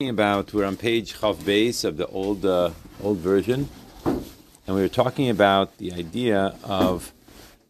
about 0.00 0.54
we're 0.54 0.64
on 0.64 0.76
page 0.76 1.14
Chav 1.14 1.44
base 1.44 1.82
of 1.82 1.96
the 1.96 2.06
old 2.06 2.46
uh, 2.46 2.70
old 3.02 3.18
version, 3.18 3.68
and 4.04 4.76
we 4.76 4.80
were 4.80 4.88
talking 4.88 5.28
about 5.28 5.76
the 5.78 5.92
idea 5.92 6.54
of 6.62 7.12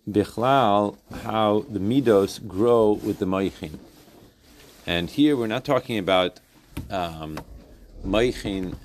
bichlal 0.07 0.99
how 1.23 1.65
the 1.71 1.79
midos 1.79 2.47
grow 2.47 2.93
with 2.93 3.19
the 3.19 3.25
moichin, 3.25 3.79
and 4.87 5.09
here 5.09 5.39
we're 5.39 5.47
not 5.47 5.65
talking 5.65 5.97
about 5.97 6.39
um, 6.91 7.41
moichin 8.05 8.77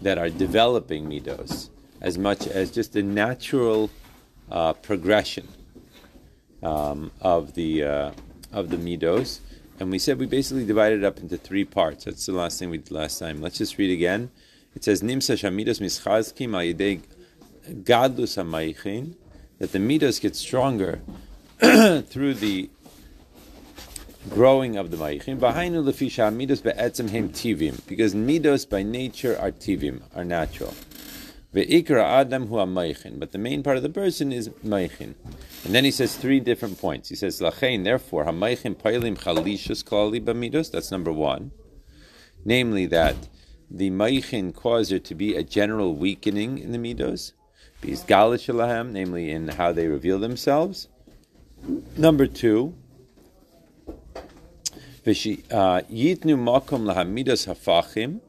that 0.00 0.18
are 0.18 0.28
developing 0.28 1.08
midos 1.08 1.70
as 2.00 2.18
much 2.18 2.48
as 2.48 2.72
just 2.72 2.94
the 2.94 3.04
natural 3.04 3.88
uh, 4.50 4.72
progression 4.72 5.46
um, 6.64 7.12
of 7.20 7.54
the 7.54 7.84
uh, 7.84 8.10
of 8.52 8.68
the 8.70 8.76
midos 8.76 9.38
and 9.80 9.90
we 9.90 9.98
said 9.98 10.18
we 10.18 10.26
basically 10.26 10.66
divided 10.66 11.02
it 11.02 11.04
up 11.06 11.18
into 11.18 11.38
three 11.38 11.64
parts. 11.64 12.04
That's 12.04 12.26
the 12.26 12.32
last 12.32 12.58
thing 12.58 12.68
we 12.68 12.78
did 12.78 12.90
last 12.90 13.18
time. 13.18 13.40
Let's 13.40 13.58
just 13.58 13.78
read 13.78 13.90
again. 13.90 14.30
It 14.76 14.84
says 14.84 15.02
Nimsa 15.02 15.34
Shamidas 15.34 15.80
Mischazkim 15.80 16.50
Ayidei 16.50 17.00
Gadlus 17.82 18.36
that 19.58 19.72
the 19.72 19.78
midas 19.78 20.18
get 20.20 20.36
stronger 20.36 21.00
through 21.58 22.34
the 22.34 22.68
growing 24.28 24.76
of 24.76 24.90
the 24.90 24.98
Maychin. 24.98 25.40
Behind 25.40 25.74
the 25.74 25.82
Lefisha 25.82 26.34
midas 26.34 26.60
be'etzem 26.60 27.08
hem 27.08 27.30
tivim 27.30 27.86
because 27.86 28.14
midos 28.14 28.68
by 28.68 28.82
nature 28.82 29.36
are 29.38 29.50
tivim, 29.50 30.02
are 30.14 30.24
natural. 30.24 30.74
Ve'ikra 31.54 32.04
adam 32.04 32.46
hu 32.46 33.18
But 33.18 33.32
the 33.32 33.38
main 33.38 33.62
part 33.62 33.76
of 33.76 33.82
the 33.82 33.88
person 33.88 34.32
is 34.32 34.48
Maychin. 34.64 35.14
And 35.64 35.74
then 35.74 35.84
he 35.84 35.90
says 35.90 36.16
three 36.16 36.38
different 36.38 36.78
points. 36.78 37.08
He 37.08 37.16
says, 37.16 37.40
Lachain, 37.40 37.82
therefore, 37.82 38.24
hamaychim 38.24 38.76
pailim 38.76 39.18
chalishus 39.18 39.82
klali 39.82 40.20
bamidos. 40.20 40.70
That's 40.70 40.92
number 40.92 41.12
one. 41.12 41.50
Namely, 42.44 42.86
that 42.86 43.16
the 43.68 43.90
maichin 43.90 44.54
cause 44.54 44.90
there 44.90 44.98
to 45.00 45.14
be 45.14 45.34
a 45.34 45.42
general 45.42 45.96
weakening 45.96 46.58
in 46.58 46.72
the 46.72 46.78
midos. 46.78 47.32
Galish 47.82 48.92
namely 48.92 49.30
in 49.30 49.48
how 49.48 49.72
they 49.72 49.88
reveal 49.88 50.18
themselves. 50.18 50.88
Number 51.96 52.26
two, 52.26 52.74
uh, 55.06 55.82
yitnu 55.90 56.36
makom 56.36 56.84
lahamidos 56.84 57.46
hafachim, 57.46 58.20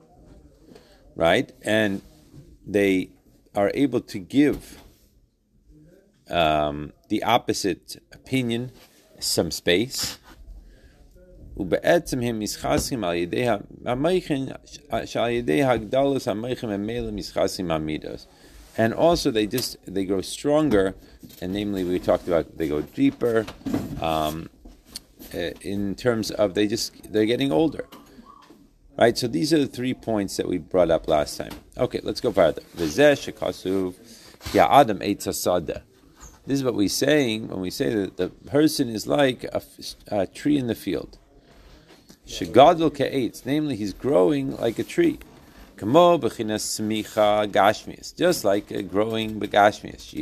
right? 1.16 1.52
And 1.64 2.02
they 2.66 3.10
are 3.55 3.71
able 3.75 4.01
to 4.01 4.19
give 4.19 4.79
um, 6.31 6.93
the 7.09 7.23
opposite 7.23 7.97
opinion 8.13 8.71
some 9.21 9.51
space. 9.51 10.19
ובעצם 11.57 12.23
הם 12.23 12.39
מסחסים 12.39 13.05
על 13.05 13.15
ידי 13.15 13.47
המייכן, 13.85 14.43
שעל 15.05 15.31
ידי 15.31 15.63
הגדלוס 15.63 16.29
המייכן 16.29 16.69
ממילא 16.69 17.13
מסחסים 17.13 17.71
המידות. 17.71 18.27
And 18.77 18.93
also 18.93 19.31
they 19.31 19.47
just, 19.47 19.79
they 19.87 20.05
grow 20.05 20.21
stronger, 20.21 20.95
and 21.41 21.55
namely 21.55 21.83
we 21.83 21.99
talked 21.99 22.29
about 22.29 22.59
they 22.59 22.69
go 22.69 22.83
deeper, 22.83 23.47
um, 24.03 24.51
uh, 25.33 25.39
in 25.63 25.95
terms 25.95 26.31
of 26.31 26.53
they 26.53 26.67
just, 26.67 27.11
they're 27.11 27.25
getting 27.25 27.51
older. 27.51 27.87
Right, 29.02 29.18
so 29.18 29.28
these 29.28 29.52
are 29.52 29.58
the 29.58 29.66
three 29.66 29.96
points 29.96 30.38
that 30.38 30.48
we 30.48 30.60
brought 30.60 30.92
up 30.92 31.08
last 31.08 31.36
time. 31.36 31.54
Okay, 31.76 32.02
let's 32.04 32.22
go 32.22 32.32
further. 32.32 32.62
This 32.76 33.00
is 36.60 36.64
what 36.64 36.76
we're 36.76 36.88
saying 36.88 37.48
when 37.48 37.62
we 37.62 37.72
say 37.72 37.92
that 37.96 38.18
the 38.18 38.30
person 38.30 38.90
is 38.90 39.08
like 39.08 39.44
a, 39.46 39.64
a 40.10 40.28
tree 40.28 40.56
in 40.56 40.68
the 40.68 40.76
field. 40.76 41.18
Namely 43.44 43.76
he's 43.76 43.94
growing 43.94 44.56
like 44.58 44.78
a 44.78 44.84
tree. 44.84 45.18
Just 45.80 45.96
like 48.46 48.70
a 48.70 48.84
growing 48.84 49.40
begashmias. 49.40 50.14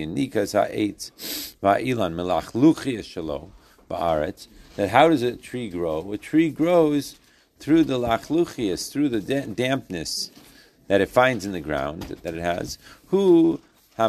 That 4.77 4.89
how 4.89 5.09
does 5.09 5.21
a 5.21 5.35
tree 5.35 5.69
grow? 5.69 6.13
A 6.13 6.17
tree 6.17 6.49
grows 6.49 7.17
through 7.59 7.83
the 7.83 7.99
lachluchias, 7.99 8.91
through 8.91 9.09
the 9.09 9.21
dampness 9.21 10.31
that 10.87 11.01
it 11.01 11.09
finds 11.09 11.45
in 11.45 11.51
the 11.51 11.61
ground 11.61 12.03
that 12.03 12.33
it 12.33 12.41
has. 12.41 12.77
Who 13.07 13.61
so 13.97 14.05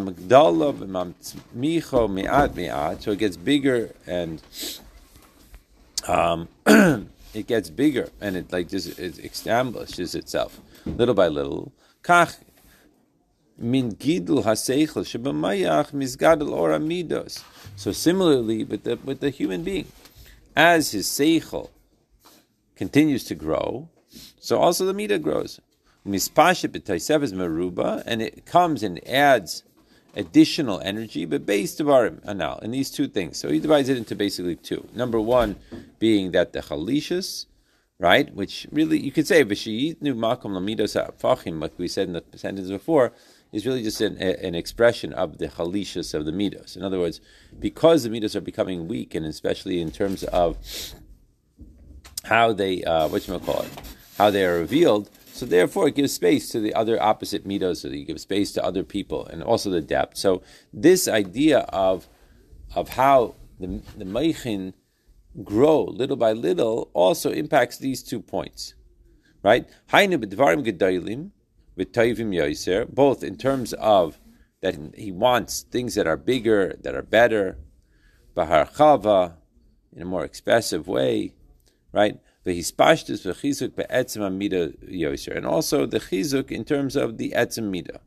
it 3.10 3.18
gets 3.18 3.36
bigger 3.36 3.92
and 4.06 4.40
um, 6.06 6.48
it 7.34 7.46
gets 7.48 7.70
bigger 7.70 8.08
and 8.20 8.36
it 8.36 8.52
like 8.52 8.68
just 8.68 9.00
it 9.00 9.18
establishes 9.18 10.14
itself 10.14 10.60
little 10.86 11.14
by 11.14 11.26
little. 11.26 11.72
Kach 12.04 12.36
min 13.58 13.90
gidul 13.96 14.44
haseichel 14.44 15.04
shebamayach 15.04 15.90
mizgadol 15.90 16.52
ora 16.52 16.78
midos. 16.78 17.42
So 17.74 17.90
similarly 17.90 18.62
with 18.62 18.84
the 18.84 18.96
with 19.04 19.18
the 19.18 19.30
human 19.30 19.64
being, 19.64 19.86
as 20.54 20.92
his 20.92 21.06
seichel 21.08 21.70
continues 22.80 23.24
to 23.24 23.34
grow, 23.34 23.91
so 24.41 24.58
also 24.58 24.86
the 24.86 24.94
midah 24.94 25.20
grows. 25.20 25.60
Mispashit 26.06 26.70
b'taisev 26.70 27.22
is 27.22 27.34
meruba, 27.34 28.02
and 28.06 28.22
it 28.22 28.46
comes 28.46 28.82
and 28.82 29.06
adds 29.06 29.64
additional 30.16 30.80
energy, 30.80 31.26
but 31.26 31.44
based 31.44 31.78
devarim 31.78 32.16
anal 32.26 32.58
in 32.60 32.70
these 32.70 32.91
two 32.91 33.06
things. 33.06 33.36
So 33.36 33.50
he 33.50 33.60
divides 33.60 33.91
it 33.91 33.98
into 33.98 34.14
basically 34.16 34.56
two. 34.56 34.88
Number 34.94 35.20
one 35.20 35.56
being 35.98 36.32
that 36.32 36.54
the 36.54 36.60
chalishas, 36.60 37.44
right, 37.98 38.34
which 38.34 38.66
really 38.72 38.98
you 38.98 39.12
could 39.12 39.26
say 39.26 39.44
v'shiyitnu 39.44 40.14
makom 40.24 40.52
lamidos 40.56 40.94
fachim, 41.18 41.60
like 41.60 41.74
we 41.76 41.86
said 41.86 42.08
in 42.08 42.14
the 42.14 42.38
sentence 42.38 42.70
before, 42.70 43.12
is 43.52 43.66
really 43.66 43.82
just 43.82 44.00
an, 44.00 44.16
an 44.16 44.54
expression 44.54 45.12
of 45.12 45.36
the 45.36 45.48
chalishas 45.48 46.14
of 46.14 46.24
the 46.24 46.32
midos. 46.32 46.78
In 46.78 46.82
other 46.82 46.98
words, 46.98 47.20
because 47.58 48.04
the 48.04 48.08
midos 48.08 48.34
are 48.34 48.41
becoming 48.41 48.88
weak, 48.88 49.14
and 49.14 49.26
especially 49.26 49.82
in 49.82 49.91
terms 49.91 50.24
of 50.24 50.56
how 52.25 52.53
they 52.53 52.84
uh, 52.84 53.08
what 53.08 53.26
you 53.26 53.38
call 53.38 53.62
it, 53.62 53.70
how 54.19 54.31
they 54.31 54.44
are 54.44 54.58
revealed 54.58 55.08
so 55.41 55.47
therefore, 55.47 55.88
it 55.88 55.94
gives 55.94 56.12
space 56.12 56.50
to 56.50 56.60
the 56.60 56.75
other 56.75 57.03
opposite 57.03 57.48
mitos, 57.48 57.78
so 57.78 57.88
you 57.88 58.04
give 58.04 58.20
space 58.20 58.53
to 58.53 58.62
other 58.62 58.84
people, 58.84 59.26
and 59.26 59.42
also 59.42 59.70
the 59.70 59.81
depth. 59.81 60.19
So 60.19 60.42
this 60.70 61.09
idea 61.09 61.60
of 61.60 62.06
of 62.75 62.91
how 62.91 63.36
the 63.59 63.80
the 63.97 64.04
meichin 64.04 64.75
grow 65.42 65.84
little 65.84 66.16
by 66.16 66.32
little 66.32 66.91
also 66.92 67.30
impacts 67.30 67.78
these 67.78 68.03
two 68.03 68.20
points, 68.20 68.75
right? 69.42 69.66
Both 69.91 70.03
in 73.22 73.36
terms 73.38 73.72
of 73.72 74.20
that 74.60 74.76
he 74.94 75.10
wants 75.10 75.62
things 75.62 75.94
that 75.94 76.06
are 76.06 76.19
bigger, 76.19 76.76
that 76.82 76.94
are 76.94 77.03
better, 77.03 77.56
bahar 78.34 78.69
in 79.97 80.03
a 80.03 80.04
more 80.04 80.25
expressive 80.25 80.86
way, 80.86 81.32
right? 81.92 82.18
And 82.44 82.56
also 85.46 85.86
the 85.86 86.00
chizuk 86.00 86.50
in 86.50 86.64
terms 86.64 86.96
of 86.96 87.18
the 87.18 87.32
etzem. 87.36 87.98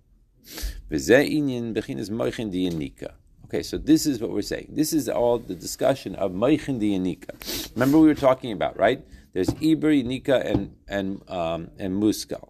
Okay, 3.46 3.62
so 3.62 3.78
this 3.78 4.06
is 4.06 4.20
what 4.20 4.32
we're 4.32 4.42
saying. 4.42 4.70
This 4.72 4.94
is 4.94 5.08
all 5.08 5.38
the 5.38 5.54
discussion 5.54 6.16
of 6.16 6.32
moichin 6.32 6.80
diyanika. 6.82 7.74
Remember 7.76 8.00
we 8.00 8.08
were 8.08 8.16
talking 8.16 8.52
about, 8.52 8.78
right? 8.80 9.06
There's 9.34 9.50
Iber, 9.50 10.04
Yanika, 10.04 10.46
and 10.46 10.76
and 10.88 11.30
um, 11.30 11.72
and 11.78 12.02
Muskal. 12.02 12.50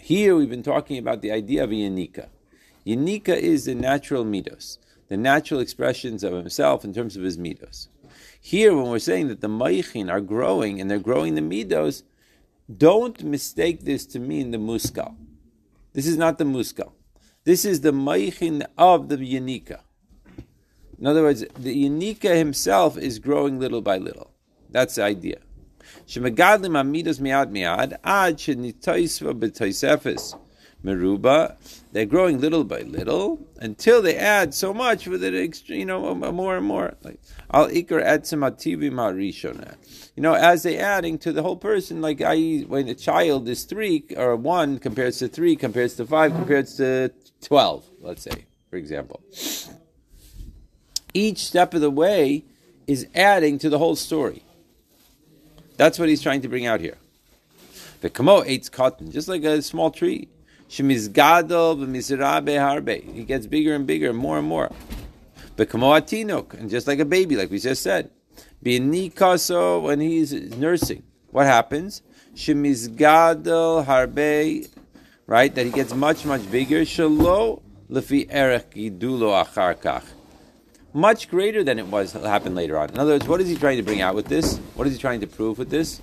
Here 0.00 0.34
we've 0.34 0.50
been 0.50 0.62
talking 0.62 0.98
about 0.98 1.22
the 1.22 1.30
idea 1.32 1.64
of 1.64 1.70
Yanika. 1.70 2.28
Yanika 2.86 3.36
is 3.36 3.66
the 3.66 3.74
natural 3.74 4.24
midos, 4.24 4.78
the 5.08 5.16
natural 5.16 5.60
expressions 5.60 6.24
of 6.24 6.32
himself 6.32 6.84
in 6.84 6.94
terms 6.94 7.16
of 7.16 7.22
his 7.22 7.36
midos. 7.36 7.88
Here, 8.40 8.74
when 8.74 8.90
we're 8.90 8.98
saying 8.98 9.28
that 9.28 9.40
the 9.40 9.48
Maichin 9.48 10.10
are 10.10 10.20
growing 10.20 10.80
and 10.80 10.90
they're 10.90 10.98
growing 10.98 11.34
the 11.34 11.40
Midos, 11.40 12.02
don't 12.74 13.22
mistake 13.22 13.84
this 13.84 14.06
to 14.06 14.18
mean 14.18 14.50
the 14.50 14.58
Muskal. 14.58 15.16
This 15.92 16.06
is 16.06 16.16
not 16.16 16.38
the 16.38 16.44
Muskal. 16.44 16.92
This 17.44 17.64
is 17.64 17.80
the 17.80 17.92
Maichin 17.92 18.64
of 18.78 19.08
the 19.08 19.16
Yanika. 19.16 19.80
In 20.98 21.06
other 21.06 21.22
words, 21.22 21.44
the 21.58 21.88
Yanika 21.88 22.36
himself 22.36 22.98
is 22.98 23.18
growing 23.18 23.58
little 23.58 23.80
by 23.80 23.96
little. 23.98 24.30
That's 24.70 24.96
the 24.96 25.04
idea. 25.04 25.38
Shemagadlim 26.06 26.76
amidas 26.76 27.18
miad 27.20 27.50
miad 27.50 27.98
ad 28.04 28.36
shenitoisva 28.36 29.34
meruba. 30.84 31.56
They're 31.92 32.06
growing 32.06 32.40
little 32.40 32.64
by 32.64 32.82
little 32.82 33.46
until 33.58 34.00
they 34.00 34.16
add 34.16 34.54
so 34.54 34.72
much 34.72 35.06
with 35.06 35.24
it, 35.24 35.68
you 35.68 35.84
know, 35.84 36.14
more 36.14 36.56
and 36.56 36.66
more. 36.66 36.94
Like 37.02 37.20
al 37.52 37.68
ikar 37.68 38.04
etzemativi 38.04 38.90
marishona. 38.90 39.76
You 40.16 40.22
know, 40.22 40.34
as 40.34 40.62
they 40.62 40.78
adding 40.78 41.18
to 41.18 41.32
the 41.32 41.42
whole 41.42 41.56
person, 41.56 42.00
like 42.00 42.20
I, 42.20 42.60
when 42.68 42.88
a 42.88 42.94
child 42.94 43.48
is 43.48 43.64
three 43.64 44.04
or 44.16 44.36
one 44.36 44.78
compares 44.78 45.18
to 45.18 45.28
three, 45.28 45.56
compares 45.56 45.96
to 45.96 46.06
five, 46.06 46.32
compares 46.32 46.76
to 46.76 47.12
twelve. 47.42 47.84
Let's 48.00 48.22
say, 48.22 48.46
for 48.68 48.76
example, 48.76 49.20
each 51.14 51.38
step 51.38 51.74
of 51.74 51.80
the 51.80 51.90
way 51.90 52.44
is 52.86 53.06
adding 53.14 53.58
to 53.58 53.68
the 53.68 53.78
whole 53.78 53.96
story. 53.96 54.42
That's 55.76 55.98
what 55.98 56.08
he's 56.08 56.22
trying 56.22 56.42
to 56.42 56.48
bring 56.48 56.66
out 56.66 56.80
here. 56.80 56.98
The 58.00 58.10
kamo 58.10 58.44
eats 58.44 58.68
cotton, 58.68 59.10
just 59.10 59.28
like 59.28 59.44
a 59.44 59.62
small 59.62 59.90
tree. 59.90 60.28
He 60.72 60.84
gets 63.24 63.46
bigger 63.48 63.74
and 63.74 63.86
bigger, 63.88 64.12
more 64.12 64.38
and 64.38 64.46
more. 64.46 64.70
And 65.58 66.70
just 66.70 66.86
like 66.86 67.00
a 67.00 67.04
baby, 67.04 67.34
like 67.34 67.50
we 67.50 67.58
just 67.58 67.82
said. 67.82 68.12
When 68.62 68.92
he's 68.92 70.32
nursing. 70.56 71.02
What 71.32 71.46
happens? 71.46 72.02
Right? 75.26 75.54
That 75.54 75.64
he 75.64 75.72
gets 75.72 75.92
much, 75.92 76.24
much 76.24 76.48
bigger. 76.52 76.84
Much 80.92 81.28
greater 81.28 81.64
than 81.64 81.80
it 81.80 81.86
was 81.88 82.12
happened 82.12 82.54
later 82.54 82.78
on. 82.78 82.90
In 82.90 82.98
other 83.00 83.14
words, 83.14 83.26
what 83.26 83.40
is 83.40 83.48
he 83.48 83.56
trying 83.56 83.78
to 83.78 83.82
bring 83.82 84.00
out 84.00 84.14
with 84.14 84.26
this? 84.26 84.58
What 84.76 84.86
is 84.86 84.92
he 84.92 85.00
trying 85.00 85.20
to 85.22 85.26
prove 85.26 85.58
with 85.58 85.70
this? 85.70 86.00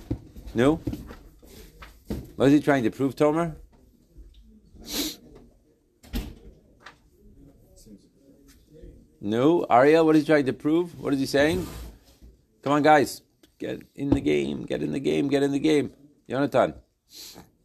No? 0.54 0.78
What 2.36 2.48
is 2.48 2.52
he 2.52 2.60
trying 2.60 2.82
to 2.84 2.90
prove, 2.90 3.16
Tomer? 3.16 3.54
No, 9.20 9.66
Ariel, 9.68 10.06
what 10.06 10.14
is 10.14 10.22
he 10.22 10.26
trying 10.26 10.46
to 10.46 10.52
prove? 10.52 10.98
What 10.98 11.12
is 11.12 11.18
he 11.18 11.26
saying? 11.26 11.66
Come 12.62 12.72
on, 12.72 12.82
guys, 12.82 13.22
get 13.58 13.82
in 13.94 14.10
the 14.10 14.20
game, 14.20 14.64
get 14.64 14.82
in 14.82 14.92
the 14.92 15.00
game, 15.00 15.28
get 15.28 15.42
in 15.42 15.50
the 15.50 15.58
game. 15.58 15.92
Jonathan. 16.28 16.74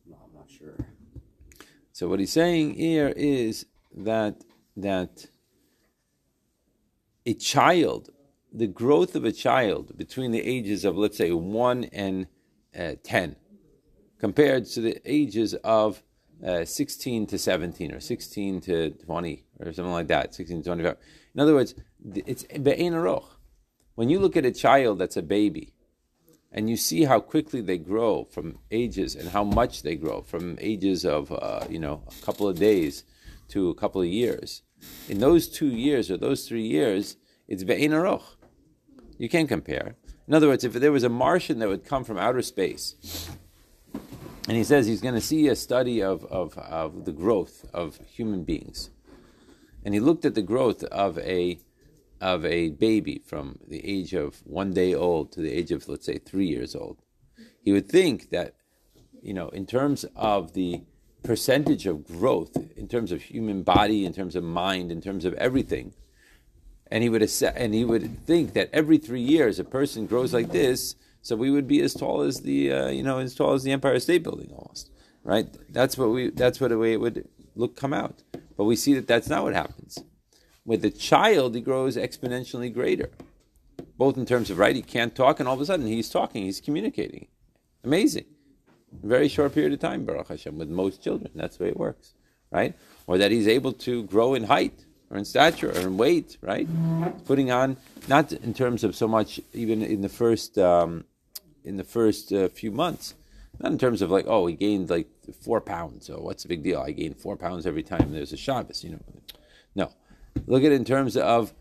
No, 0.08 0.18
I'm 0.26 0.34
not 0.34 0.50
sure. 0.50 0.76
So 1.92 2.08
what 2.08 2.20
he's 2.20 2.32
saying 2.32 2.76
here 2.76 3.14
is 3.16 3.68
that 3.96 4.44
that 4.76 5.28
a 7.26 7.34
child, 7.36 8.10
the 8.52 8.68
growth 8.68 9.16
of 9.16 9.24
a 9.24 9.32
child 9.32 9.96
between 9.98 10.32
the 10.32 10.42
ages 10.42 10.84
of 10.84 10.98
let's 10.98 11.18
say 11.18 11.32
one 11.32 11.84
and 11.86 12.28
uh, 12.78 12.94
ten, 13.04 13.36
compared 14.18 14.66
to 14.66 14.82
the 14.82 15.00
ages 15.06 15.54
of 15.64 16.02
uh, 16.46 16.66
16 16.66 17.28
to 17.28 17.38
17 17.38 17.94
or 17.94 18.00
16 18.00 18.62
to 18.62 18.90
20 18.92 19.44
or 19.60 19.74
something 19.74 19.92
like 19.92 20.08
that, 20.08 20.34
16 20.34 20.58
to 20.58 20.64
25. 20.64 20.98
In 21.36 21.42
other 21.42 21.54
words, 21.54 21.76
it's 22.14 22.44
be'ein 22.44 22.94
aroch. 22.94 23.26
When 23.96 24.10
you 24.10 24.20
look 24.20 24.36
at 24.36 24.46
a 24.46 24.52
child 24.52 25.00
that's 25.00 25.18
a 25.18 25.22
baby, 25.22 25.74
and 26.52 26.70
you 26.70 26.78
see 26.78 27.06
how 27.06 27.20
quickly 27.20 27.62
they 27.62 27.80
grow 27.80 28.26
from 28.26 28.60
ages 28.70 29.16
and 29.16 29.30
how 29.30 29.44
much 29.44 29.82
they 29.82 29.96
grow 29.96 30.22
from 30.22 30.58
ages 30.62 31.04
of 31.04 31.32
uh, 31.32 31.66
you 31.68 31.80
know 31.80 32.04
a 32.08 32.26
couple 32.26 32.48
of 32.48 32.60
days 32.60 33.04
to 33.50 33.70
a 33.70 33.76
couple 33.76 34.02
of 34.02 34.08
years. 34.08 34.62
In 35.10 35.20
those 35.20 35.48
two 35.48 35.68
years 35.68 36.12
or 36.12 36.18
those 36.18 36.48
three 36.48 36.68
years, 36.68 37.18
it's 37.48 37.64
be'ein 37.64 37.92
aroch. 37.92 38.36
You 39.18 39.30
can't 39.30 39.50
compare. 39.50 39.96
In 40.28 40.34
other 40.34 40.48
words, 40.48 40.64
if 40.64 40.74
there 40.74 40.92
was 40.92 41.04
a 41.04 41.10
Martian 41.10 41.60
that 41.60 41.70
would 41.70 41.86
come 41.86 42.04
from 42.04 42.18
outer 42.18 42.42
space, 42.42 42.96
and 44.48 44.58
he 44.58 44.64
says 44.64 44.86
he's 44.86 45.02
going 45.02 45.16
to 45.16 45.22
see 45.22 45.48
a 45.48 45.56
study 45.56 46.02
of, 46.02 46.26
of, 46.26 46.58
of 46.58 47.06
the 47.06 47.12
growth 47.12 47.66
of 47.74 48.00
human 48.06 48.44
beings, 48.44 48.90
and 49.86 49.94
he 49.94 50.00
looked 50.00 50.26
at 50.26 50.36
the 50.36 50.42
growth 50.42 50.84
of 50.86 51.18
a 51.20 51.60
of 52.22 52.46
a 52.46 52.70
baby 52.70 53.22
from 53.26 53.60
the 53.68 53.86
age 53.86 54.14
of 54.14 54.42
one 54.46 54.72
day 54.72 54.94
old 54.94 55.30
to 55.34 55.42
the 55.42 55.52
age 55.52 55.72
of 55.72 55.90
let's 55.90 56.06
say 56.06 56.18
three 56.18 56.48
years 56.48 56.74
old, 56.74 57.02
he 57.62 57.74
would 57.74 57.90
think 57.90 58.30
that, 58.30 58.56
you 59.22 59.34
know, 59.34 59.50
in 59.50 59.66
terms 59.66 60.06
of 60.16 60.54
the 60.54 60.84
percentage 61.22 61.86
of 61.86 62.08
growth, 62.08 62.56
in 62.78 62.88
terms 62.88 63.12
of 63.12 63.24
human 63.24 63.62
body, 63.62 64.06
in 64.06 64.14
terms 64.14 64.38
of 64.38 64.44
mind, 64.44 64.90
in 64.90 65.02
terms 65.02 65.26
of 65.26 65.34
everything, 65.34 65.94
and 66.88 67.04
he 67.04 67.10
would 67.10 67.30
and 67.56 67.74
he 67.74 67.84
would 67.84 68.26
think 68.26 68.54
that 68.54 68.70
every 68.72 68.98
three 68.98 69.22
years 69.22 69.60
a 69.60 69.64
person 69.64 70.06
grows 70.06 70.34
like 70.34 70.52
this, 70.52 70.96
so 71.24 71.38
we 71.38 71.50
would 71.50 71.68
be 71.68 71.82
as 71.82 71.94
tall 71.94 72.22
as 72.22 72.42
the 72.42 72.72
uh, 72.72 72.90
you 72.90 73.02
know 73.02 73.18
as 73.18 73.34
tall 73.34 73.54
as 73.54 73.64
the 73.64 73.72
Empire 73.72 74.00
State 74.00 74.24
Building 74.24 74.52
almost, 74.52 74.92
right? 75.24 75.48
That's 75.70 75.98
what 75.98 76.10
we 76.12 76.30
that's 76.30 76.60
what 76.60 76.70
the 76.70 76.78
way 76.78 76.94
it 76.94 77.00
would 77.00 77.28
look 77.56 77.76
come 77.76 77.94
out. 77.94 78.22
But 78.58 78.66
we 78.66 78.76
see 78.76 78.94
that 78.94 79.08
that's 79.08 79.30
not 79.30 79.44
what 79.44 79.56
happens. 79.56 79.98
With 80.66 80.82
the 80.82 80.92
child, 80.92 81.56
he 81.56 81.62
grows 81.62 81.98
exponentially 81.98 82.72
greater, 82.74 83.10
both 83.98 84.18
in 84.18 84.26
terms 84.26 84.50
of 84.50 84.60
right, 84.60 84.76
he 84.76 84.82
can't 84.82 85.16
talk, 85.16 85.40
and 85.40 85.48
all 85.48 85.56
of 85.56 85.62
a 85.62 85.66
sudden 85.66 85.88
he's 85.88 86.10
talking, 86.10 86.44
he's 86.44 86.62
communicating. 86.62 87.28
Amazing. 87.84 88.26
A 89.04 89.08
very 89.08 89.28
short 89.28 89.54
period 89.54 89.74
of 89.74 89.80
time, 89.80 90.06
Baruch 90.06 90.28
Hashem, 90.28 90.58
with 90.58 90.70
most 90.70 91.02
children. 91.02 91.32
That's 91.36 91.58
the 91.58 91.64
way 91.64 91.70
it 91.70 91.78
works, 91.78 92.14
right? 92.52 92.76
Or 93.08 93.18
that 93.18 93.32
he's 93.32 93.48
able 93.48 93.74
to 93.74 94.04
grow 94.04 94.36
in 94.36 94.44
height 94.44 94.86
or 95.10 95.18
in 95.18 95.26
stature 95.26 95.72
or 95.72 95.80
in 95.80 95.98
weight, 95.98 96.38
right? 96.42 96.68
Putting 97.26 97.50
on 97.50 97.78
not 98.08 98.32
in 98.32 98.54
terms 98.54 98.84
of 98.84 98.96
so 98.96 99.08
much 99.08 99.40
even 99.54 99.82
in 99.82 100.02
the 100.02 100.10
first 100.10 100.58
um, 100.58 101.06
in 101.64 101.78
the 101.78 101.84
first 101.84 102.32
uh, 102.32 102.50
few 102.50 102.72
months, 102.72 103.16
not 103.60 103.72
in 103.72 103.78
terms 103.78 104.02
of 104.02 104.10
like 104.10 104.26
oh 104.28 104.46
he 104.48 104.56
gained 104.56 104.90
like 104.90 105.08
four 105.42 105.62
pounds, 105.62 106.08
so 106.08 106.20
what's 106.20 106.44
the 106.44 106.50
big 106.50 106.64
deal? 106.64 106.82
I 106.82 106.92
gain 106.92 107.14
four 107.14 107.38
pounds 107.38 107.66
every 107.66 107.84
time 107.84 108.12
there's 108.12 108.34
a 108.34 108.38
Shabbos, 108.38 108.84
you 108.84 108.92
know? 108.92 109.00
No, 109.76 109.92
look 110.48 110.64
at 110.64 110.72
it 110.72 110.76
in 110.76 110.86
terms 110.86 111.18
of 111.18 111.54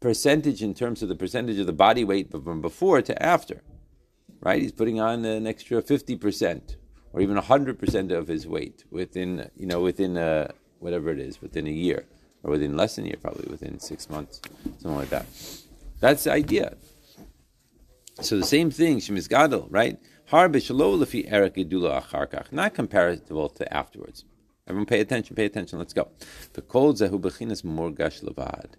percentage, 0.00 0.62
in 0.62 0.74
terms 0.74 1.02
of 1.02 1.08
the 1.08 1.14
percentage 1.14 1.58
of 1.58 1.66
the 1.66 1.72
body 1.72 2.04
weight 2.04 2.30
from 2.30 2.60
before 2.60 3.02
to 3.02 3.22
after, 3.22 3.62
right? 4.40 4.60
He's 4.60 4.72
putting 4.72 5.00
on 5.00 5.24
an 5.24 5.46
extra 5.46 5.82
fifty 5.82 6.16
percent 6.16 6.76
or 7.12 7.20
even 7.20 7.36
hundred 7.36 7.78
percent 7.78 8.12
of 8.12 8.28
his 8.28 8.46
weight 8.46 8.84
within 8.90 9.50
you 9.56 9.66
know 9.66 9.80
within 9.80 10.16
a, 10.16 10.50
whatever 10.80 11.10
it 11.10 11.18
is 11.18 11.40
within 11.40 11.66
a 11.66 11.70
year 11.70 12.04
or 12.42 12.50
within 12.50 12.76
less 12.76 12.96
than 12.96 13.04
a 13.04 13.08
year, 13.08 13.18
probably 13.20 13.50
within 13.50 13.80
six 13.80 14.08
months, 14.08 14.40
something 14.78 14.96
like 14.96 15.10
that. 15.10 15.26
That's 16.00 16.24
the 16.24 16.32
idea. 16.32 16.76
So 18.20 18.38
the 18.38 18.44
same 18.44 18.70
thing, 18.70 18.98
Shemis 18.98 19.28
Gadol, 19.28 19.68
right? 19.70 19.98
Not 22.50 22.74
comparable 22.74 23.48
to 23.50 23.74
afterwards. 23.74 24.24
Everyone 24.66 24.86
pay 24.86 25.00
attention, 25.00 25.36
pay 25.36 25.44
attention, 25.44 25.78
let's 25.78 25.92
go. 25.92 26.08
The 26.54 26.62
zahu 26.62 27.20
bechinas 27.20 27.62
morgash 27.62 28.24
levad. 28.24 28.72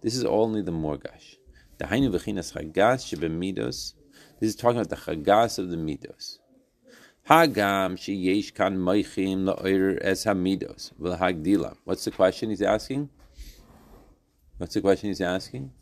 This 0.00 0.14
is 0.14 0.24
only 0.24 0.62
the 0.62 0.70
morgash. 0.70 1.38
The 1.78 1.86
hainu 1.86 2.12
bechinas 2.14 2.52
chagas 2.52 3.02
shebemidos. 3.08 3.94
This 4.38 4.50
is 4.50 4.56
talking 4.56 4.80
about 4.80 4.90
the 4.90 4.96
chagas 4.96 5.58
of 5.58 5.70
the 5.70 5.76
midos. 5.76 6.38
Hagam 7.28 7.96
sheyesh 7.96 8.54
kan 8.54 8.76
moichim 8.76 9.52
la'oir 9.52 9.98
es 10.00 10.24
hamidos 10.24 10.92
v'hagdila. 11.00 11.76
What's 11.84 12.04
the 12.04 12.12
question 12.12 12.50
he's 12.50 12.62
asking? 12.62 13.08
What's 14.58 14.74
the 14.74 14.80
question 14.80 15.08
he's 15.08 15.20
asking? 15.20 15.72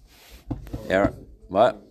Er, 0.90 1.12
what? 1.48 1.85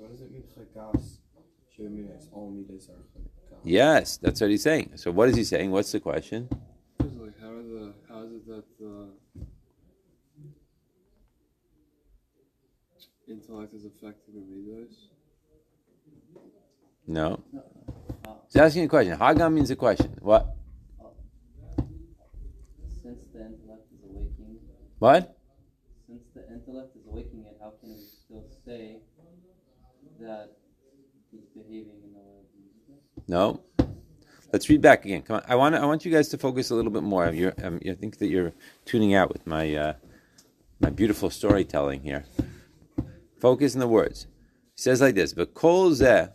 Yes, 3.64 4.18
that's 4.18 4.42
what 4.42 4.50
he's 4.50 4.64
saying. 4.64 4.92
So 4.96 5.12
what 5.12 5.30
is 5.30 5.36
he 5.36 5.44
saying? 5.44 5.72
What's 5.72 5.92
the 5.92 6.00
question? 6.00 6.48
Like 7.00 7.40
how 7.42 7.54
is 7.58 7.68
the 7.68 7.94
how 8.08 8.24
is 8.24 8.32
it 8.34 8.48
that 8.48 8.64
the 8.80 9.10
intellect 13.28 13.74
is 13.74 13.86
affected 13.86 14.36
in 14.36 14.44
midos? 14.44 14.96
No. 17.08 17.44
He's 18.48 18.56
asking 18.62 18.84
a 18.86 18.88
question. 18.88 19.18
Hagam 19.18 19.54
means 19.54 19.70
a 19.72 19.76
question. 19.76 20.18
What? 20.22 20.56
Since 23.02 23.22
the 23.34 23.40
intellect 23.46 23.86
is 23.94 24.04
awakening, 24.04 24.60
What? 25.00 25.38
since 26.08 26.24
the 26.34 26.42
intellect 26.54 26.96
is 26.96 27.06
awakening 27.08 27.46
it, 27.46 27.58
how 27.62 27.74
can 27.80 27.90
we 27.90 28.00
still 28.00 28.46
say 28.66 28.98
that 30.20 30.58
he's 31.32 31.42
behaving 31.42 31.42
in 31.42 31.42
the 31.42 31.42
way 31.42 31.42
of 31.42 31.42
Jesus? 31.42 31.44
No. 33.28 33.66
Let's 34.56 34.70
read 34.70 34.82
back 34.82 35.04
again. 35.04 35.22
Come 35.22 35.36
on. 35.36 35.44
I 35.50 35.56
want 35.56 35.76
I 35.76 35.86
want 35.86 36.06
you 36.06 36.12
guys 36.14 36.30
to 36.30 36.38
focus 36.38 36.70
a 36.70 36.76
little 36.76 36.90
bit 36.90 37.04
more. 37.04 37.30
You're, 37.30 37.54
um, 37.62 37.82
I 37.86 37.94
think 37.94 38.20
that 38.20 38.28
you're 38.28 38.54
tuning 38.86 39.14
out 39.14 39.28
with 39.28 39.46
my 39.46 39.76
uh, 39.76 39.94
my 40.80 40.90
beautiful 40.90 41.30
storytelling 41.30 42.04
here. 42.04 42.24
Focus 43.40 43.74
in 43.74 43.82
the 43.82 43.88
words. 43.88 44.28
He 44.76 44.82
says 44.82 45.02
like 45.02 45.16
this: 45.16 45.34
"V'kol 45.34 45.92
zeh 45.92 46.32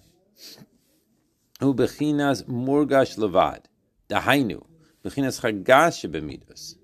levad 1.60 3.64
dahainu 4.10 4.62
bechinas 5.02 5.40
chagas 5.40 5.96
shebemidos." 6.00 6.76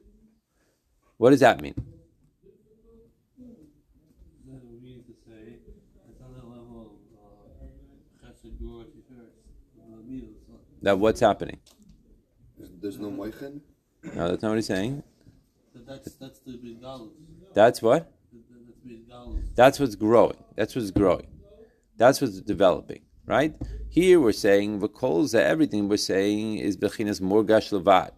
What 1.19 1.31
does 1.31 1.41
that 1.41 1.61
mean? 1.61 1.75
Then 4.47 4.61
we 4.71 4.79
need 4.81 5.05
to 5.07 5.13
say 5.27 5.59
it's 6.09 6.23
on 6.23 6.33
the 6.33 6.47
level 6.47 6.81
of 6.83 6.89
chesed 8.23 8.53
gvura 8.59 8.85
tiferet, 8.85 9.35
the 9.77 9.83
midos. 10.11 10.47
That 10.83 10.99
what's 10.99 11.21
happening? 11.21 11.59
There's, 12.59 12.71
there's 12.81 12.99
no 12.99 13.11
moichin. 13.11 13.61
No, 14.15 14.29
that's 14.29 14.43
not 14.43 14.51
what 14.51 14.57
he's 14.57 14.67
saying. 14.67 15.03
That's 15.87 16.15
that's 16.15 16.39
the 16.41 16.57
big. 16.57 16.81
That's 17.55 17.83
what. 17.83 18.13
That's. 18.33 19.55
That's 19.55 19.81
what's 19.81 19.95
growing. 19.95 20.37
That's 20.55 20.75
what's 20.75 20.91
growing. 20.91 21.27
That's 21.97 22.21
what's 22.21 22.41
developing, 22.41 23.03
right? 23.25 23.55
Here 23.89 24.21
we're 24.21 24.33
saying 24.33 24.81
the 24.81 24.89
v'kolza, 24.89 25.41
everything 25.41 25.89
we're 25.89 25.97
saying 25.97 26.59
is 26.59 26.77
bechinas 26.77 27.21
morgash 27.21 27.73
levad. 27.73 28.11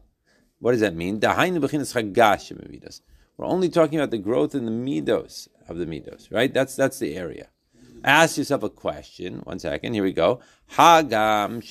What 0.59 0.73
does 0.73 0.81
that 0.81 0.97
mean? 0.97 1.21
Dahainu 1.21 1.61
bechinas 1.61 1.95
chagash 1.95 2.53
midos. 2.53 3.01
We're 3.37 3.47
only 3.47 3.69
talking 3.69 3.99
about 4.01 4.11
the 4.11 4.19
growth 4.19 4.55
in 4.55 4.65
the 4.65 4.73
midos 4.73 5.49
of 5.69 5.79
the 5.79 5.87
midos, 5.87 6.33
right? 6.33 6.53
That's 6.53 6.75
that's 6.75 6.99
the 6.99 7.15
area. 7.17 7.49
Ask 8.05 8.39
yourself 8.39 8.63
a 8.63 8.71
question. 8.71 9.41
One 9.45 9.59
second. 9.59 9.95
Here 9.95 10.03
we 10.03 10.13
go. 10.13 10.41
Hagam. 10.73 11.63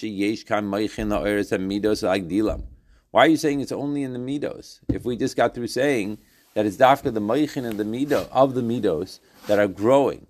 Why 3.12 3.22
are 3.22 3.27
you 3.27 3.38
saying 3.38 3.62
it's 3.62 3.72
only 3.72 4.03
in 4.03 4.13
the 4.13 4.19
midos? 4.19 4.79
If 4.89 5.05
we 5.05 5.15
just 5.15 5.36
got 5.36 5.55
through 5.55 5.67
saying 5.67 6.17
that 6.53 6.65
it's 6.65 6.77
dafka 6.77 7.13
the 7.13 7.22
moichin 7.22 7.69
of 7.69 7.77
the 7.77 7.84
mido 7.84 8.27
of 8.31 8.53
the 8.53 8.62
midos 8.62 9.19
that 9.48 9.60
are 9.60 9.67
growing, 9.67 10.27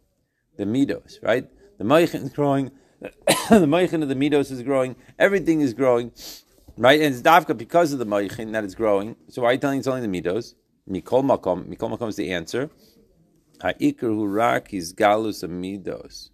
the 0.58 0.66
midos, 0.66 1.18
right? 1.24 1.50
The 1.78 1.84
moichin 1.84 2.24
is 2.24 2.30
growing. 2.30 2.72
the 3.02 3.66
moichin 3.66 4.04
of 4.04 4.10
the 4.10 4.16
midos 4.16 4.52
is 4.52 4.62
growing. 4.62 4.96
Everything 5.18 5.62
is 5.62 5.74
growing, 5.74 6.12
right? 6.78 7.02
And 7.02 7.14
it's 7.16 7.24
dafka 7.24 7.58
because 7.58 7.94
of 7.94 8.00
the 8.00 8.06
moichin 8.06 8.52
that 8.52 8.64
is 8.64 8.76
growing. 8.76 9.16
So 9.30 9.42
why 9.42 9.50
are 9.50 9.54
you 9.54 9.60
telling 9.60 9.80
it's 9.80 9.88
only 9.88 10.06
the 10.06 10.22
midos? 10.22 10.54
Mikol 10.90 11.24
makom. 11.24 11.66
Mikol 11.66 11.98
makom 11.98 12.10
is 12.10 12.16
the 12.16 12.32
answer. 12.32 12.70
Ha'ikr 13.62 14.10
hurak 14.10 14.74
is 14.74 14.94
galus 14.94 15.44
amidos. 15.44 16.30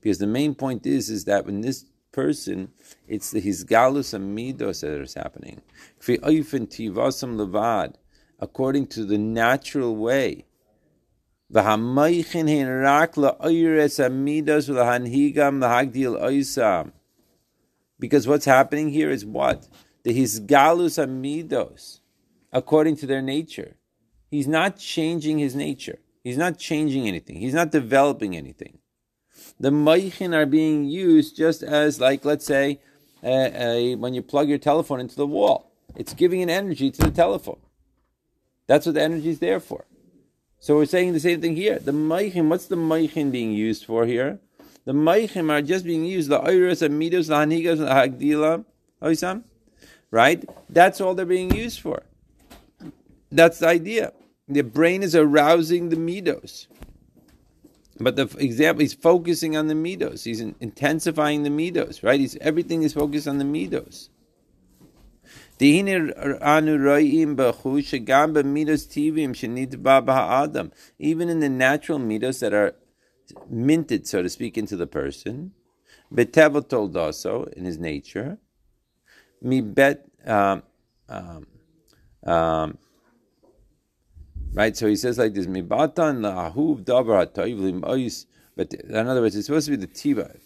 Because 0.00 0.18
the 0.18 0.26
main 0.26 0.54
point 0.54 0.86
is, 0.86 1.10
is 1.10 1.24
that 1.24 1.44
when 1.44 1.60
this 1.60 1.84
person, 2.12 2.72
it's 3.06 3.30
the 3.30 3.40
his 3.40 3.64
galus 3.64 4.18
amidos 4.18 4.80
that 4.80 5.00
is 5.00 5.14
happening. 5.14 5.60
Levad, 6.00 7.94
according 8.38 8.86
to 8.86 9.04
the 9.04 9.18
natural 9.18 9.96
way. 9.96 10.46
V'hamaychin 11.52 12.48
hein 12.48 12.68
rak 12.68 13.14
la'oyres 13.14 14.00
amidos 14.00 14.70
v'lahanhigam 14.70 15.60
l'hagdil 15.60 16.20
oisam. 16.20 16.92
Because 17.98 18.26
what's 18.26 18.46
happening 18.46 18.90
here 18.90 19.10
is 19.10 19.24
what? 19.26 19.68
The 20.04 20.12
his 20.12 20.40
galus 20.40 20.98
amidos, 20.98 22.00
according 22.52 22.96
to 22.96 23.06
their 23.06 23.22
nature. 23.22 23.76
He's 24.30 24.48
not 24.48 24.78
changing 24.78 25.38
his 25.38 25.54
nature. 25.54 25.98
He's 26.26 26.36
not 26.36 26.58
changing 26.58 27.06
anything. 27.06 27.36
He's 27.36 27.54
not 27.54 27.70
developing 27.70 28.36
anything. 28.36 28.80
The 29.60 29.70
maichin 29.70 30.34
are 30.34 30.44
being 30.44 30.84
used 30.84 31.36
just 31.36 31.62
as, 31.62 32.00
like, 32.00 32.24
let's 32.24 32.44
say, 32.44 32.80
when 33.20 34.12
you 34.12 34.22
plug 34.22 34.48
your 34.48 34.58
telephone 34.58 34.98
into 34.98 35.14
the 35.14 35.24
wall, 35.24 35.70
it's 35.94 36.14
giving 36.14 36.42
an 36.42 36.50
energy 36.50 36.90
to 36.90 37.02
the 37.02 37.12
telephone. 37.12 37.60
That's 38.66 38.86
what 38.86 38.96
the 38.96 39.02
energy 39.02 39.28
is 39.28 39.38
there 39.38 39.60
for. 39.60 39.84
So 40.58 40.74
we're 40.74 40.86
saying 40.86 41.12
the 41.12 41.20
same 41.20 41.40
thing 41.40 41.54
here. 41.54 41.78
The 41.78 41.92
maichin, 41.92 42.48
what's 42.48 42.66
the 42.66 42.74
maichin 42.74 43.30
being 43.30 43.52
used 43.52 43.84
for 43.84 44.04
here? 44.04 44.40
The 44.84 44.94
maichin 44.94 45.48
are 45.48 45.62
just 45.62 45.84
being 45.84 46.04
used, 46.04 46.28
the 46.28 46.40
oiros, 46.40 46.80
the 46.80 46.88
midos, 46.88 47.28
the 47.28 47.36
hanigas, 47.36 47.78
the 47.78 47.86
hagdila, 47.86 48.64
oh, 49.00 49.08
oisam, 49.08 49.44
right? 50.10 50.44
That's 50.68 51.00
all 51.00 51.14
they're 51.14 51.24
being 51.24 51.54
used 51.54 51.80
for. 51.80 52.02
That's 53.30 53.60
the 53.60 53.68
idea. 53.68 54.12
The 54.48 54.62
brain 54.62 55.02
is 55.02 55.14
arousing 55.14 55.88
the 55.88 55.96
midos. 55.96 56.66
But 57.98 58.16
the 58.16 58.24
example, 58.38 58.82
he's 58.82 58.94
focusing 58.94 59.56
on 59.56 59.68
the 59.68 59.74
midos. 59.74 60.24
He's 60.24 60.40
in, 60.40 60.54
intensifying 60.60 61.42
the 61.42 61.50
midos, 61.50 62.02
right? 62.02 62.20
He's 62.20 62.36
everything 62.36 62.82
is 62.82 62.92
focused 62.92 63.26
on 63.26 63.38
the 63.38 63.44
midos. 63.44 64.10
Even 65.58 65.88
in 65.88 66.10
the 71.40 71.48
natural 71.48 71.98
midos 71.98 72.40
that 72.40 72.52
are 72.52 72.74
minted, 73.50 74.06
so 74.06 74.22
to 74.22 74.28
speak, 74.28 74.58
into 74.58 74.76
the 74.76 74.86
person, 74.86 75.52
Betevel 76.12 76.68
told 76.68 76.96
also 76.96 77.44
in 77.56 77.64
his 77.64 77.78
nature, 77.78 78.38
mi 79.40 79.60
bet 79.62 80.04
um, 80.26 80.62
um, 81.08 81.46
um, 82.24 82.78
right? 84.56 84.76
So 84.76 84.88
he 84.88 84.96
says 84.96 85.18
like 85.18 85.34
this: 85.34 85.46
"Mibatan 85.46 86.24
la'ahuv 86.26 86.84
davar 86.84 87.18
ha'toiv 87.20 87.58
lim'ois." 87.60 88.26
But 88.56 88.74
in 88.74 89.06
other 89.06 89.20
words, 89.20 89.36
it's 89.36 89.46
supposed 89.46 89.66
to 89.66 89.76
be 89.76 89.86
the 89.86 89.86
tiva, 89.86 90.40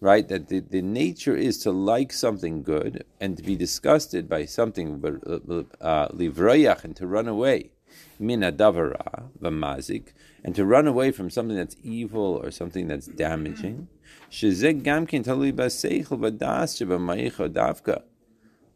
right? 0.00 0.26
That 0.26 0.48
the, 0.48 0.58
the 0.60 0.82
nature 0.82 1.36
is 1.36 1.58
to 1.58 1.70
like 1.70 2.12
something 2.12 2.64
good 2.64 3.04
and 3.20 3.36
to 3.36 3.42
be 3.42 3.54
disgusted 3.54 4.28
by 4.28 4.46
something 4.46 4.98
but 4.98 5.20
livroyach 5.22 6.78
uh, 6.78 6.80
and 6.82 6.96
to 6.96 7.06
run 7.06 7.28
away 7.28 7.70
mina 8.18 8.52
davara 8.52 9.28
v'mazik 9.40 10.12
and 10.44 10.54
to 10.54 10.64
run 10.64 10.86
away 10.86 11.10
from 11.10 11.30
something 11.30 11.56
that's 11.56 11.76
evil 11.82 12.40
or 12.42 12.50
something 12.50 12.88
that's 12.88 13.06
damaging. 13.06 13.88
Gamkin. 14.30 15.24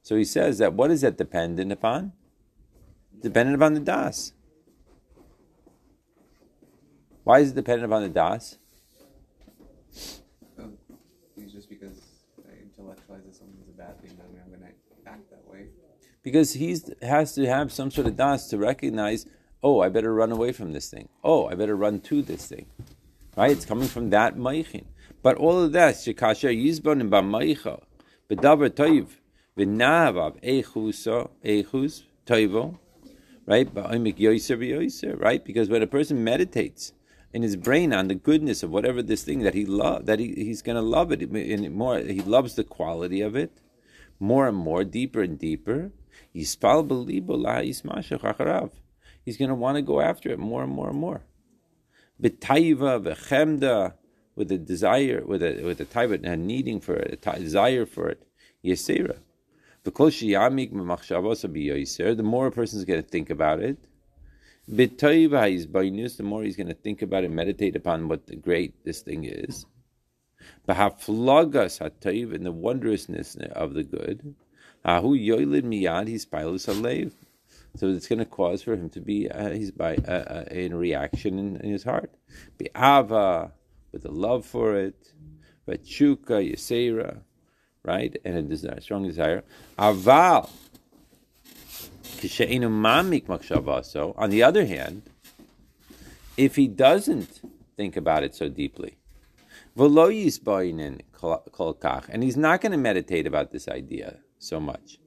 So 0.02 0.16
he 0.16 0.25
says 0.25 0.59
that 0.59 0.75
what 0.75 0.90
is 0.90 1.00
that 1.00 1.16
dependent 1.16 1.73
upon? 1.73 2.12
Dependent 3.21 3.56
upon 3.56 3.75
the 3.75 3.80
das. 3.80 4.33
Why 7.26 7.40
is 7.40 7.50
it 7.50 7.56
dependent 7.56 7.90
upon 7.90 8.02
the 8.02 8.09
das? 8.09 8.56
Oh, 10.61 10.71
it's 11.37 11.52
just 11.52 11.68
because 11.68 11.99
I 12.49 12.52
intellectualize 12.62 13.25
that 13.25 13.35
something's 13.35 13.68
a 13.68 13.76
bad 13.76 14.00
thing, 14.00 14.16
then 14.16 14.26
I'm 14.45 14.49
going 14.49 14.61
to 14.61 15.11
act 15.11 15.28
that 15.30 15.45
way. 15.45 15.66
Because 16.23 16.52
he 16.52 16.78
has 17.02 17.35
to 17.35 17.45
have 17.47 17.73
some 17.73 17.90
sort 17.90 18.06
of 18.06 18.16
das 18.16 18.47
to 18.50 18.59
recognize, 18.59 19.26
oh, 19.61 19.80
I 19.80 19.88
better 19.88 20.14
run 20.14 20.30
away 20.30 20.52
from 20.52 20.73
this 20.73 20.88
thing. 20.88 21.09
Oh, 21.25 21.49
I 21.49 21.56
better 21.56 21.75
run 21.75 21.99
to 22.02 22.23
this 22.23 22.47
thing. 22.47 22.66
Right? 23.37 23.50
It's 23.50 23.64
coming 23.64 23.88
from 23.88 24.11
that 24.11 24.37
maichin. 24.37 24.85
But 25.21 25.37
all 25.37 25.61
of 25.61 25.73
that, 25.73 25.97
shekasher 25.97 26.56
yizbon 26.56 27.00
and 27.00 27.11
b'maicha, 27.11 27.83
b'davar 28.30 28.71
toiv, 28.71 29.09
v'nahavav 29.59 30.40
echuso, 30.45 31.30
echus, 31.45 32.04
toivo, 32.25 32.78
right? 33.47 33.75
Ba'oimik 33.75 34.16
yoiser 34.16 34.56
v'yoiser, 34.56 35.21
right? 35.21 35.45
Because 35.45 35.68
when 35.68 35.83
a 35.83 35.88
person 35.88 36.23
meditates, 36.23 36.92
in 37.36 37.42
his 37.42 37.56
brain 37.56 37.92
on 37.92 38.08
the 38.08 38.14
goodness 38.28 38.62
of 38.62 38.70
whatever 38.70 39.00
this 39.02 39.22
thing 39.22 39.40
that 39.46 39.54
he 39.54 39.64
love 39.66 40.06
that 40.06 40.18
he, 40.18 40.28
he's 40.46 40.62
going 40.62 40.80
to 40.82 40.88
love 40.96 41.12
it 41.12 41.20
in 41.22 41.72
more 41.72 41.98
he 41.98 42.22
loves 42.36 42.54
the 42.54 42.64
quality 42.64 43.20
of 43.20 43.36
it 43.36 43.52
more 44.18 44.48
and 44.48 44.56
more 44.56 44.84
deeper 44.84 45.22
and 45.22 45.38
deeper. 45.38 45.92
He's 46.32 46.56
going 46.56 46.78
to 49.48 49.54
want 49.54 49.76
to 49.76 49.82
go 49.82 50.00
after 50.00 50.30
it 50.30 50.38
more 50.38 50.62
and 50.62 50.72
more 50.72 50.88
and 50.88 50.98
more. 50.98 51.22
With 52.18 52.42
a 54.52 54.58
desire 54.58 55.22
with 55.24 55.42
a 55.42 55.62
with 55.62 55.80
a 55.80 55.86
taiva 55.86 56.22
and 56.22 56.46
needing 56.46 56.80
for 56.80 56.94
it 56.94 57.26
a 57.26 57.38
desire 57.38 57.86
for 57.86 58.08
it. 58.08 58.22
Yesera. 58.64 59.18
The 59.82 59.90
more 62.22 62.46
a 62.46 62.52
person 62.52 62.78
is 62.78 62.84
going 62.84 63.02
to 63.02 63.08
think 63.08 63.30
about 63.30 63.60
it 63.60 63.78
the 64.68 66.23
more 66.23 66.42
he's 66.42 66.56
going 66.56 66.68
to 66.68 66.75
think 66.75 67.02
about 67.02 67.25
and 67.25 67.35
meditate 67.35 67.76
upon 67.76 68.08
what 68.08 68.26
the 68.26 68.37
great 68.37 68.85
this 68.85 69.00
thing 69.02 69.25
is. 69.25 69.66
Bahaflagas 70.68 71.80
hatayv 71.80 72.35
and 72.35 72.44
the 72.44 72.52
wondrousness 72.52 73.37
of 73.52 73.75
the 73.75 73.85
good. 73.85 74.35
Ahu 74.85 75.16
yoilid 75.16 75.62
miyad 75.62 76.08
his 76.08 76.26
pilus 76.26 76.66
alev. 76.66 77.12
So 77.76 77.88
it's 77.88 78.08
going 78.08 78.20
to 78.20 78.25
cause 78.25 78.62
for 78.62 78.73
him 78.75 78.88
to 78.90 79.00
be 79.00 79.30
uh, 79.30 79.50
he's 79.50 79.70
by 79.70 79.96
uh, 79.96 80.11
uh, 80.11 80.44
in 80.50 80.75
reaction 80.75 81.38
in, 81.38 81.56
in 81.56 81.73
his 81.73 81.85
heart. 81.85 82.11
Bi'ava 82.58 83.52
with 83.92 84.04
a 84.04 84.11
love 84.11 84.46
for 84.46 84.75
it. 84.76 85.12
Vachuka 85.68 86.52
yesera, 86.52 87.18
right, 87.82 88.16
and 88.25 88.37
a 88.37 88.42
desire, 88.42 88.80
strong 88.80 89.06
desire. 89.06 89.42
Aval 89.78 90.49
on 94.16 94.30
the 94.30 94.42
other 94.42 94.66
hand, 94.66 95.02
if 96.37 96.56
he 96.56 96.68
doesn't 96.68 97.40
think 97.76 97.96
about 97.96 98.25
it 98.25 98.35
so 98.35 98.49
deeply, 98.49 98.96
and 99.76 101.02
he's 102.23 102.37
not 102.37 102.61
going 102.61 102.73
to 102.73 102.78
meditate 102.78 103.26
about 103.26 103.52
this 103.52 103.68
idea 103.68 104.18
so 104.38 104.61
much, 104.61 104.99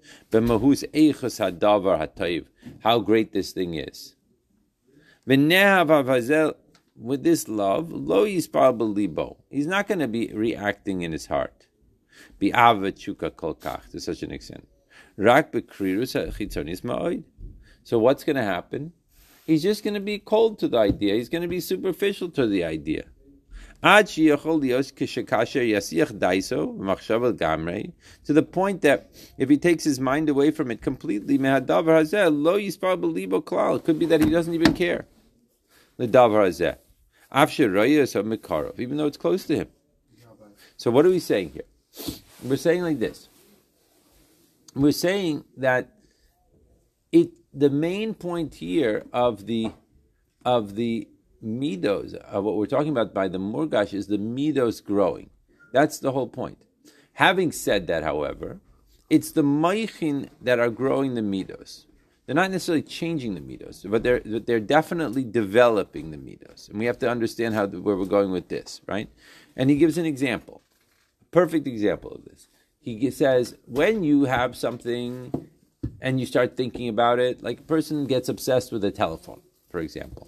how 2.80 3.00
great 3.00 3.34
this 3.34 3.51
thing 3.51 3.75
is. 3.75 4.16
With 7.01 7.24
this 7.24 7.48
love, 7.48 7.94
he's 9.50 9.68
not 9.68 9.88
going 9.88 10.00
to 10.00 10.08
be 10.08 10.34
reacting 10.34 11.01
in 11.01 11.13
his 11.13 11.28
heart. 11.28 11.68
To 13.92 14.00
such 14.00 14.24
an 14.24 14.32
extent. 14.32 14.68
So 17.84 18.00
what's 18.00 18.24
going 18.24 18.36
to 18.38 18.44
happen? 18.44 18.94
He's 19.46 19.64
just 19.64 19.84
going 19.84 19.96
to 19.96 20.00
be 20.00 20.20
cold 20.20 20.60
to 20.60 20.68
the 20.68 20.78
idea. 20.78 21.16
He's 21.16 21.30
going 21.30 21.42
to 21.42 21.48
be 21.48 21.60
superficial 21.60 22.30
to 22.30 22.48
the 22.48 22.64
idea. 22.64 23.04
To 23.82 24.04
the 28.34 28.44
point 28.44 28.82
that 28.82 29.10
if 29.38 29.50
he 29.50 29.58
takes 29.58 29.84
his 29.86 30.00
mind 30.00 30.30
away 30.30 30.52
from 30.52 30.70
it 30.72 30.82
completely, 30.82 31.36
it 31.36 31.68
could 33.86 34.00
be 34.00 34.06
that 34.06 34.24
he 34.24 34.30
doesn't 34.30 34.54
even 34.54 34.74
care. 34.74 35.06
Even 38.78 38.98
though 38.98 39.08
it's 39.08 39.18
close 39.18 39.46
to 39.46 39.56
him. 39.56 39.68
So 40.78 40.92
what 40.92 41.06
are 41.06 41.10
we 41.10 41.20
saying 41.20 41.52
here? 41.52 41.64
We're 42.44 42.58
saying 42.58 42.84
like 42.84 43.00
this 43.00 43.28
we're 44.76 44.92
saying 44.92 45.46
that 45.58 45.96
it 47.12 47.32
the 47.54 47.70
main 47.70 48.14
point 48.14 48.56
here 48.56 49.06
of 49.12 49.46
the 49.46 49.72
of 50.46 50.76
the 50.76 51.08
midos, 51.44 52.14
of 52.14 52.44
what 52.44 52.56
we're 52.56 52.66
talking 52.66 52.90
about 52.90 53.14
by 53.14 53.28
the 53.28 53.38
murgash 53.38 53.94
is 53.94 54.08
the 54.08 54.18
midos 54.18 54.84
growing. 54.84 55.30
That's 55.74 56.00
the 56.00 56.12
whole 56.12 56.28
point. 56.28 56.60
Having 57.14 57.52
said 57.52 57.88
that, 57.88 58.04
however, 58.04 58.60
it's 59.10 59.32
the 59.32 59.44
maichin 59.44 60.30
that 60.42 60.60
are 60.60 60.70
growing 60.70 61.16
the 61.16 61.22
midos. 61.22 61.86
They're 62.26 62.36
not 62.36 62.52
necessarily 62.52 62.84
changing 62.84 63.34
the 63.34 63.42
midos, 63.42 63.90
but 63.90 64.04
they're 64.04 64.22
but 64.24 64.46
they're 64.46 64.60
definitely 64.60 65.24
developing 65.24 66.12
the 66.12 66.18
midos, 66.18 66.70
and 66.70 66.78
we 66.78 66.86
have 66.86 67.00
to 67.00 67.10
understand 67.10 67.56
how 67.56 67.66
where 67.66 67.96
we're 67.96 68.06
going 68.06 68.32
with 68.32 68.50
this, 68.50 68.82
right? 68.88 69.10
And 69.56 69.70
he 69.70 69.78
gives 69.78 69.98
an 69.98 70.06
example, 70.06 70.62
perfect 71.32 71.66
example 71.66 72.12
of 72.12 72.26
this. 72.26 72.48
He 72.79 73.12
says 73.12 73.55
when 73.65 74.03
you 74.03 74.24
have 74.25 74.55
something 74.55 75.50
and 76.01 76.19
you 76.19 76.25
start 76.25 76.55
thinking 76.55 76.88
about 76.88 77.19
it, 77.19 77.43
like 77.43 77.59
a 77.59 77.63
person 77.63 78.05
gets 78.05 78.29
obsessed 78.29 78.71
with 78.71 78.83
a 78.83 78.91
telephone, 78.91 79.41
for 79.69 79.79
example. 79.79 80.27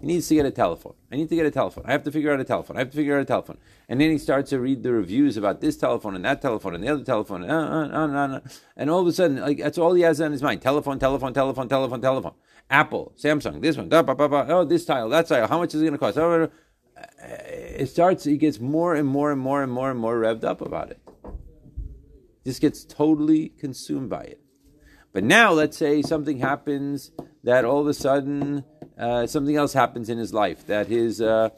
He 0.00 0.06
needs 0.06 0.28
to 0.28 0.34
get 0.34 0.44
a 0.44 0.50
telephone. 0.50 0.94
I 1.10 1.16
need 1.16 1.30
to 1.30 1.36
get 1.36 1.46
a 1.46 1.50
telephone. 1.50 1.84
I 1.86 1.92
have 1.92 2.04
to 2.04 2.12
figure 2.12 2.32
out 2.32 2.38
a 2.38 2.44
telephone. 2.44 2.76
I 2.76 2.80
have 2.80 2.90
to 2.90 2.96
figure 2.96 3.16
out 3.16 3.22
a 3.22 3.24
telephone. 3.24 3.58
And 3.88 4.00
then 4.00 4.10
he 4.10 4.18
starts 4.18 4.50
to 4.50 4.60
read 4.60 4.82
the 4.82 4.92
reviews 4.92 5.36
about 5.38 5.60
this 5.60 5.76
telephone 5.76 6.14
and 6.14 6.24
that 6.24 6.42
telephone 6.42 6.74
and 6.74 6.84
the 6.84 6.88
other 6.88 7.04
telephone. 7.04 7.42
And, 7.42 7.50
uh, 7.50 7.96
uh, 7.96 8.36
uh, 8.36 8.40
and 8.76 8.90
all 8.90 9.00
of 9.00 9.06
a 9.06 9.12
sudden, 9.12 9.40
like 9.40 9.58
that's 9.58 9.78
all 9.78 9.94
he 9.94 10.02
has 10.02 10.20
on 10.20 10.32
his 10.32 10.42
mind: 10.42 10.60
telephone, 10.60 10.98
telephone, 10.98 11.32
telephone, 11.32 11.68
telephone, 11.68 12.00
telephone. 12.02 12.34
Apple, 12.68 13.12
Samsung, 13.16 13.60
this 13.62 13.76
one, 13.76 13.88
da, 13.88 14.02
ba, 14.02 14.14
ba, 14.14 14.28
ba, 14.28 14.44
oh, 14.48 14.64
this 14.64 14.84
tile, 14.84 15.08
that 15.08 15.28
tile. 15.28 15.46
How 15.46 15.58
much 15.58 15.72
is 15.74 15.80
it 15.80 15.84
going 15.84 15.92
to 15.92 15.98
cost? 15.98 16.50
It 17.22 17.88
starts. 17.88 18.24
He 18.24 18.36
gets 18.36 18.58
more 18.58 18.94
and 18.94 19.06
more 19.06 19.30
and 19.30 19.40
more 19.40 19.62
and 19.62 19.70
more 19.70 19.90
and 19.90 20.00
more 20.00 20.16
revved 20.18 20.44
up 20.44 20.60
about 20.60 20.90
it. 20.90 21.00
Just 22.46 22.62
gets 22.62 22.84
totally 22.84 23.50
consumed 23.50 24.08
by 24.08 24.22
it. 24.22 24.40
But 25.12 25.24
now, 25.24 25.52
let's 25.52 25.76
say 25.76 26.00
something 26.00 26.38
happens 26.38 27.10
that 27.42 27.66
all 27.66 27.80
of 27.80 27.86
a 27.86 27.94
sudden 27.94 28.64
uh, 28.98 29.26
something 29.26 29.56
else 29.56 29.72
happens 29.72 30.08
in 30.08 30.16
his 30.16 30.32
life 30.32 30.66
that 30.68 30.86
his 30.86 31.20
uh, 31.20 31.50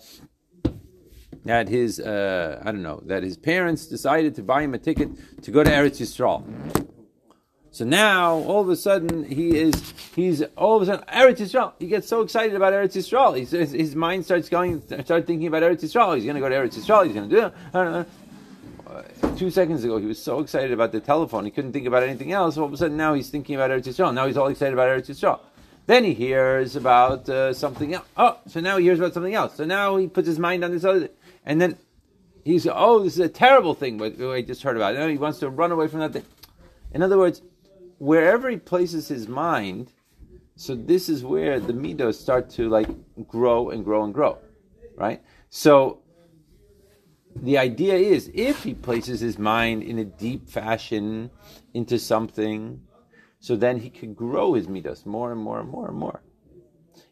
that 1.44 1.68
his 1.68 2.00
uh, 2.00 2.60
I 2.64 2.72
don't 2.72 2.82
know 2.82 3.02
that 3.06 3.22
his 3.22 3.36
parents 3.36 3.86
decided 3.86 4.34
to 4.36 4.42
buy 4.42 4.62
him 4.62 4.74
a 4.74 4.78
ticket 4.78 5.42
to 5.42 5.50
go 5.50 5.62
to 5.62 5.70
Eretz 5.70 6.00
Yisrael. 6.00 6.44
So 7.70 7.84
now 7.84 8.34
all 8.34 8.60
of 8.62 8.68
a 8.70 8.76
sudden 8.76 9.24
he 9.24 9.56
is 9.56 9.94
he's 10.16 10.42
all 10.56 10.76
of 10.76 10.82
a 10.82 10.86
sudden 10.86 11.04
Eretz 11.06 11.38
Yisrael. 11.38 11.74
He 11.78 11.86
gets 11.86 12.08
so 12.08 12.22
excited 12.22 12.56
about 12.56 12.72
Eretz 12.72 12.96
Yisrael. 12.96 13.36
His 13.36 13.94
mind 13.94 14.24
starts 14.24 14.48
going 14.48 14.82
start 14.82 15.26
thinking 15.26 15.46
about 15.46 15.62
Eretz 15.62 15.84
Yisrael. 15.84 16.16
He's 16.16 16.24
going 16.24 16.34
to 16.34 16.40
go 16.40 16.48
to 16.48 16.54
Eretz 16.56 16.78
Yisrael. 16.78 17.04
He's 17.04 17.14
going 17.14 17.28
to 17.28 17.36
do 17.36 17.46
it. 17.46 18.06
Two 19.36 19.50
seconds 19.50 19.84
ago, 19.84 19.98
he 19.98 20.06
was 20.06 20.20
so 20.20 20.40
excited 20.40 20.72
about 20.72 20.92
the 20.92 21.00
telephone, 21.00 21.44
he 21.44 21.50
couldn't 21.50 21.72
think 21.72 21.86
about 21.86 22.02
anything 22.02 22.32
else. 22.32 22.56
All 22.56 22.64
of 22.64 22.72
a 22.72 22.76
sudden, 22.76 22.96
now 22.96 23.14
he's 23.14 23.30
thinking 23.30 23.54
about 23.54 23.70
Eretz 23.70 23.86
Yisrael. 23.86 24.12
Now 24.14 24.26
he's 24.26 24.36
all 24.36 24.48
excited 24.48 24.72
about 24.72 24.88
Eretz 24.88 25.08
Yisrael. 25.08 25.40
Then 25.86 26.04
he 26.04 26.12
hears 26.12 26.76
about 26.76 27.28
uh, 27.28 27.54
something 27.54 27.94
else. 27.94 28.06
Oh, 28.16 28.38
so 28.46 28.60
now 28.60 28.76
he 28.76 28.84
hears 28.84 28.98
about 28.98 29.14
something 29.14 29.34
else. 29.34 29.54
So 29.54 29.64
now 29.64 29.96
he 29.96 30.06
puts 30.06 30.26
his 30.26 30.38
mind 30.38 30.64
on 30.64 30.70
this 30.70 30.84
other, 30.84 31.08
and 31.46 31.60
then 31.60 31.78
he's 32.44 32.66
oh, 32.70 33.02
this 33.02 33.14
is 33.14 33.20
a 33.20 33.28
terrible 33.28 33.74
thing. 33.74 33.98
What 33.98 34.20
I 34.20 34.42
just 34.42 34.62
heard 34.62 34.76
about. 34.76 34.96
And 34.96 35.10
he 35.10 35.18
wants 35.18 35.38
to 35.38 35.48
run 35.48 35.72
away 35.72 35.88
from 35.88 36.00
that 36.00 36.12
thing. 36.12 36.24
In 36.92 37.02
other 37.02 37.16
words, 37.16 37.42
wherever 37.98 38.50
he 38.50 38.56
places 38.56 39.08
his 39.08 39.28
mind, 39.28 39.92
so 40.56 40.74
this 40.74 41.08
is 41.08 41.24
where 41.24 41.60
the 41.60 41.72
midos 41.72 42.14
start 42.14 42.50
to 42.50 42.68
like 42.68 42.88
grow 43.26 43.70
and 43.70 43.84
grow 43.84 44.04
and 44.04 44.12
grow, 44.12 44.38
right? 44.96 45.22
So 45.50 46.00
the 47.36 47.58
idea 47.58 47.94
is 47.94 48.30
if 48.34 48.62
he 48.62 48.74
places 48.74 49.20
his 49.20 49.38
mind 49.38 49.82
in 49.82 49.98
a 49.98 50.04
deep 50.04 50.48
fashion 50.48 51.30
into 51.74 51.98
something 51.98 52.80
so 53.40 53.56
then 53.56 53.78
he 53.78 53.90
can 53.90 54.14
grow 54.14 54.54
his 54.54 54.68
midas 54.68 55.06
more 55.06 55.32
and 55.32 55.40
more 55.40 55.60
and 55.60 55.68
more 55.68 55.88
and 55.88 55.96
more. 55.96 56.22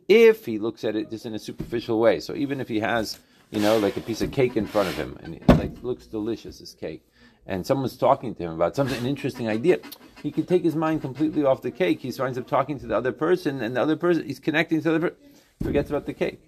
If 0.09 0.47
he 0.47 0.59
looks 0.59 0.85
at 0.85 0.97
it 0.97 1.11
just 1.11 1.27
in 1.27 1.35
a 1.35 1.39
superficial 1.39 1.99
way, 1.99 2.21
so 2.21 2.35
even 2.35 2.61
if 2.61 2.69
he 2.69 2.81
has, 2.81 3.19
you 3.51 3.61
know, 3.61 3.79
like 3.79 3.97
a 3.97 4.01
piece 4.01 4.23
of 4.23 4.33
cake 4.33 4.57
in 4.57 4.67
front 4.67 4.89
of 4.89 4.95
him 4.95 5.17
and 5.23 5.35
it 5.35 5.49
like 5.49 5.83
looks 5.83 6.07
delicious, 6.07 6.59
this 6.59 6.75
cake, 6.75 7.07
and 7.47 7.65
someone's 7.65 7.97
talking 7.97 8.35
to 8.35 8.43
him 8.43 8.53
about 8.53 8.75
something, 8.75 8.99
an 8.99 9.07
interesting 9.07 9.49
idea, 9.49 9.79
he 10.23 10.33
could 10.33 10.49
take 10.49 10.65
his 10.65 10.75
mind 10.75 11.01
completely 11.01 11.45
off 11.45 11.63
the 11.63 11.71
cake. 11.71 12.01
He 12.01 12.13
winds 12.19 12.39
up 12.39 12.47
talking 12.49 12.79
to 12.81 12.87
the 12.87 12.97
other 12.97 13.13
person, 13.13 13.63
and 13.63 13.77
the 13.77 13.83
other 13.83 13.97
person 13.97 14.27
he's 14.27 14.41
connecting 14.41 14.79
to 14.79 14.85
the 14.85 14.97
other 14.97 15.11
person, 15.11 15.33
forgets 15.63 15.91
about 15.91 16.07
the 16.07 16.15
cake. 16.15 16.41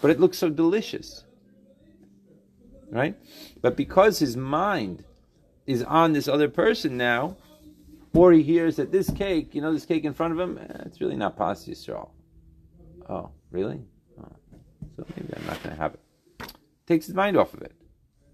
But 0.00 0.10
it 0.10 0.18
looks 0.18 0.38
so 0.38 0.50
delicious, 0.50 1.24
right? 2.92 3.16
But 3.60 3.76
because 3.76 4.18
his 4.20 4.36
mind 4.36 5.04
is 5.66 5.82
on 5.82 6.12
this 6.12 6.28
other 6.28 6.48
person 6.48 6.96
now, 6.96 7.36
or 8.14 8.32
he 8.32 8.42
hears 8.42 8.76
that 8.76 8.92
this 8.92 9.10
cake, 9.10 9.54
you 9.54 9.62
know, 9.62 9.72
this 9.72 9.86
cake 9.86 10.04
in 10.04 10.12
front 10.12 10.34
of 10.34 10.38
him, 10.38 10.58
eh, 10.58 10.82
it's 10.84 11.00
really 11.00 11.16
not 11.16 11.36
pas 11.36 11.64
Yisrael. 11.66 12.10
Oh, 13.08 13.30
really? 13.50 13.80
Oh. 14.20 14.28
So 14.96 15.06
maybe 15.16 15.32
I'm 15.34 15.46
not 15.46 15.62
going 15.62 15.74
to 15.74 15.82
have 15.82 15.94
it. 15.94 16.00
Takes 16.86 17.06
his 17.06 17.14
mind 17.14 17.36
off 17.36 17.54
of 17.54 17.62
it. 17.62 17.72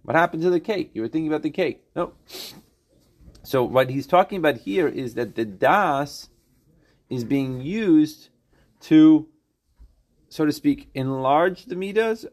What 0.02 0.16
happened 0.16 0.42
to 0.42 0.50
the 0.50 0.60
cake? 0.60 0.90
You 0.94 1.02
were 1.02 1.08
thinking 1.08 1.28
about 1.28 1.42
the 1.42 1.50
cake. 1.50 1.84
No. 1.94 2.12
So 3.44 3.62
what 3.62 3.90
he's 3.90 4.06
talking 4.06 4.38
about 4.38 4.58
here 4.58 4.88
is 4.88 5.14
that 5.14 5.36
the 5.36 5.44
das 5.44 6.28
is 7.08 7.24
being 7.24 7.60
used 7.60 8.30
to, 8.80 9.28
so 10.28 10.44
to 10.44 10.52
speak, 10.52 10.90
enlarge 10.94 11.66
the 11.66 11.76
midas, 11.76 12.26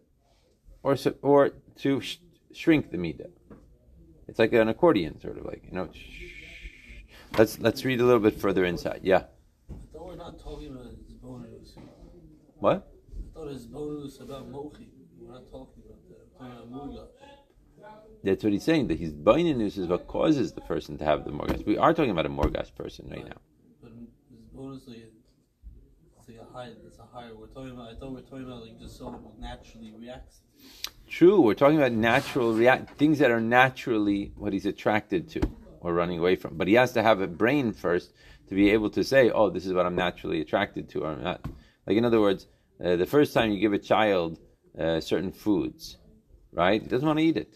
or 0.86 0.96
or 1.22 1.40
to 1.84 2.00
sh- 2.00 2.20
shrink 2.54 2.92
the 2.92 2.98
midah. 2.98 3.32
It's 4.28 4.40
like 4.40 4.54
an 4.54 4.70
accordion, 4.70 5.20
sort 5.20 5.38
of 5.38 5.46
like 5.46 5.64
you 5.68 5.74
know. 5.78 5.90
Sh- 5.92 6.32
Let's 7.38 7.60
let's 7.60 7.84
read 7.84 8.00
a 8.00 8.06
little 8.06 8.22
bit 8.22 8.40
further 8.40 8.64
inside. 8.64 9.02
Yeah. 9.04 9.24
I 9.70 9.74
thought 9.92 10.08
we're 10.08 10.16
not 10.16 10.40
talking 10.40 10.72
about 10.72 10.86
his 10.86 11.14
bonus. 11.22 11.76
What? 12.60 12.88
I 12.88 13.38
thought 13.38 13.50
his 13.50 13.66
bonus 13.66 14.22
about 14.22 14.50
mochi. 14.50 14.88
We're 15.20 15.34
not 15.34 15.52
talking 15.52 15.84
about 15.86 16.00
that. 16.08 16.28
We're 16.40 16.48
talking 16.48 16.74
about 16.74 16.90
murgash. 16.90 17.26
That's 18.24 18.44
what 18.44 18.54
he's 18.54 18.64
saying. 18.64 18.88
That 18.88 19.00
his 19.00 19.12
baininus 19.12 19.78
is 19.78 19.88
what 19.88 20.08
causes 20.08 20.54
the 20.54 20.62
person 20.62 20.98
to 21.00 21.04
have 21.04 21.26
the 21.26 21.32
morgas. 21.32 21.66
We 21.66 21.78
are 21.78 21.94
talking 21.94 22.12
about 22.12 22.26
a 22.26 22.30
morgas 22.30 22.74
person 22.74 23.10
right, 23.10 23.28
now. 23.28 23.42
But 23.82 23.92
his 23.92 24.46
bonus 24.54 24.88
like 24.88 25.12
a 26.34 26.54
high. 26.54 26.72
It's 26.86 27.00
a 27.00 27.04
higher. 27.04 27.36
We're 27.36 27.48
talking 27.48 27.72
about. 27.72 27.90
I 27.90 27.96
thought 27.96 28.12
we 28.12 28.20
are 28.20 28.24
talking 28.24 28.46
about 28.46 28.64
like 28.64 28.80
just 28.80 28.98
someone 28.98 29.22
naturally 29.40 29.94
reacts. 29.98 30.42
True. 31.08 31.42
We're 31.42 31.54
talking 31.54 31.78
about 31.78 31.92
natural 31.92 32.54
react 32.54 32.98
things 32.98 33.20
that 33.20 33.32
are 33.32 33.42
naturally 33.42 34.32
what 34.36 34.54
he's 34.54 34.66
attracted 34.66 35.30
to 35.30 35.42
or 35.82 35.94
running 35.94 36.20
away 36.20 36.36
from. 36.36 36.58
But 36.58 36.68
he 36.68 36.74
has 36.74 36.94
to 36.94 37.04
have 37.04 37.22
a 37.22 37.28
brain 37.28 37.72
first 37.72 38.14
to 38.50 38.56
be 38.56 38.72
able 38.72 38.90
to 38.92 39.04
say, 39.04 39.30
"Oh, 39.30 39.50
this 39.50 39.66
is 39.66 39.74
what 39.74 39.86
I'm 39.86 39.96
naturally 39.96 40.42
attracted 40.42 40.90
to," 40.90 41.04
or 41.04 41.16
not. 41.16 41.46
Like 41.86 41.98
in 41.98 42.06
other 42.06 42.20
words, 42.22 42.48
uh, 42.84 42.96
the 42.96 43.06
first 43.06 43.34
time 43.34 43.52
you 43.52 43.60
give 43.60 43.74
a 43.74 43.80
child 43.80 44.40
uh, 44.78 45.00
certain 45.00 45.32
foods, 45.32 45.98
right? 46.52 46.82
He 46.82 46.88
doesn't 46.88 47.08
want 47.08 47.20
to 47.20 47.26
eat 47.26 47.38
it. 47.38 47.54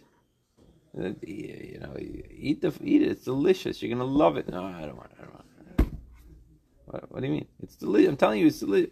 Uh, 0.98 1.12
you 1.22 1.80
know, 1.80 1.96
eat 1.98 2.62
the 2.62 2.74
eat 2.84 3.02
it. 3.02 3.10
It's 3.10 3.26
delicious. 3.26 3.82
You're 3.82 3.96
gonna 3.96 4.10
love 4.10 4.38
it. 4.38 4.48
No, 4.48 4.64
I 4.64 4.82
don't 4.82 4.98
want. 4.98 5.12
I 5.18 5.22
don't 5.24 5.34
want. 5.34 5.39
What, 6.90 7.12
what 7.12 7.22
do 7.22 7.28
you 7.28 7.34
mean? 7.34 7.48
It's 7.62 7.76
delicious. 7.76 8.10
I'm 8.10 8.18
telling 8.18 8.40
you, 8.40 8.48
it's 8.48 8.60
delicious. 8.60 8.92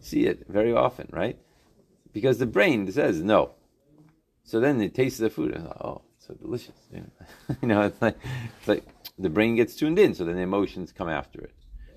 See 0.00 0.26
it 0.26 0.46
very 0.48 0.72
often, 0.72 1.08
right? 1.12 1.38
Because 2.12 2.38
the 2.38 2.46
brain 2.46 2.90
says 2.92 3.22
no. 3.22 3.52
So 4.44 4.60
then 4.60 4.78
they 4.78 4.88
taste 4.88 5.18
the 5.18 5.30
food 5.30 5.54
and 5.54 5.66
oh, 5.66 6.02
so 6.18 6.34
delicious. 6.34 6.74
You 6.92 7.00
know, 7.48 7.56
you 7.62 7.68
know 7.68 7.82
it's, 7.82 8.02
like, 8.02 8.18
it's 8.58 8.68
like 8.68 8.84
the 9.18 9.30
brain 9.30 9.56
gets 9.56 9.76
tuned 9.76 9.98
in, 9.98 10.14
so 10.14 10.24
then 10.24 10.36
the 10.36 10.42
emotions 10.42 10.92
come 10.92 11.08
after 11.08 11.40
it. 11.40 11.54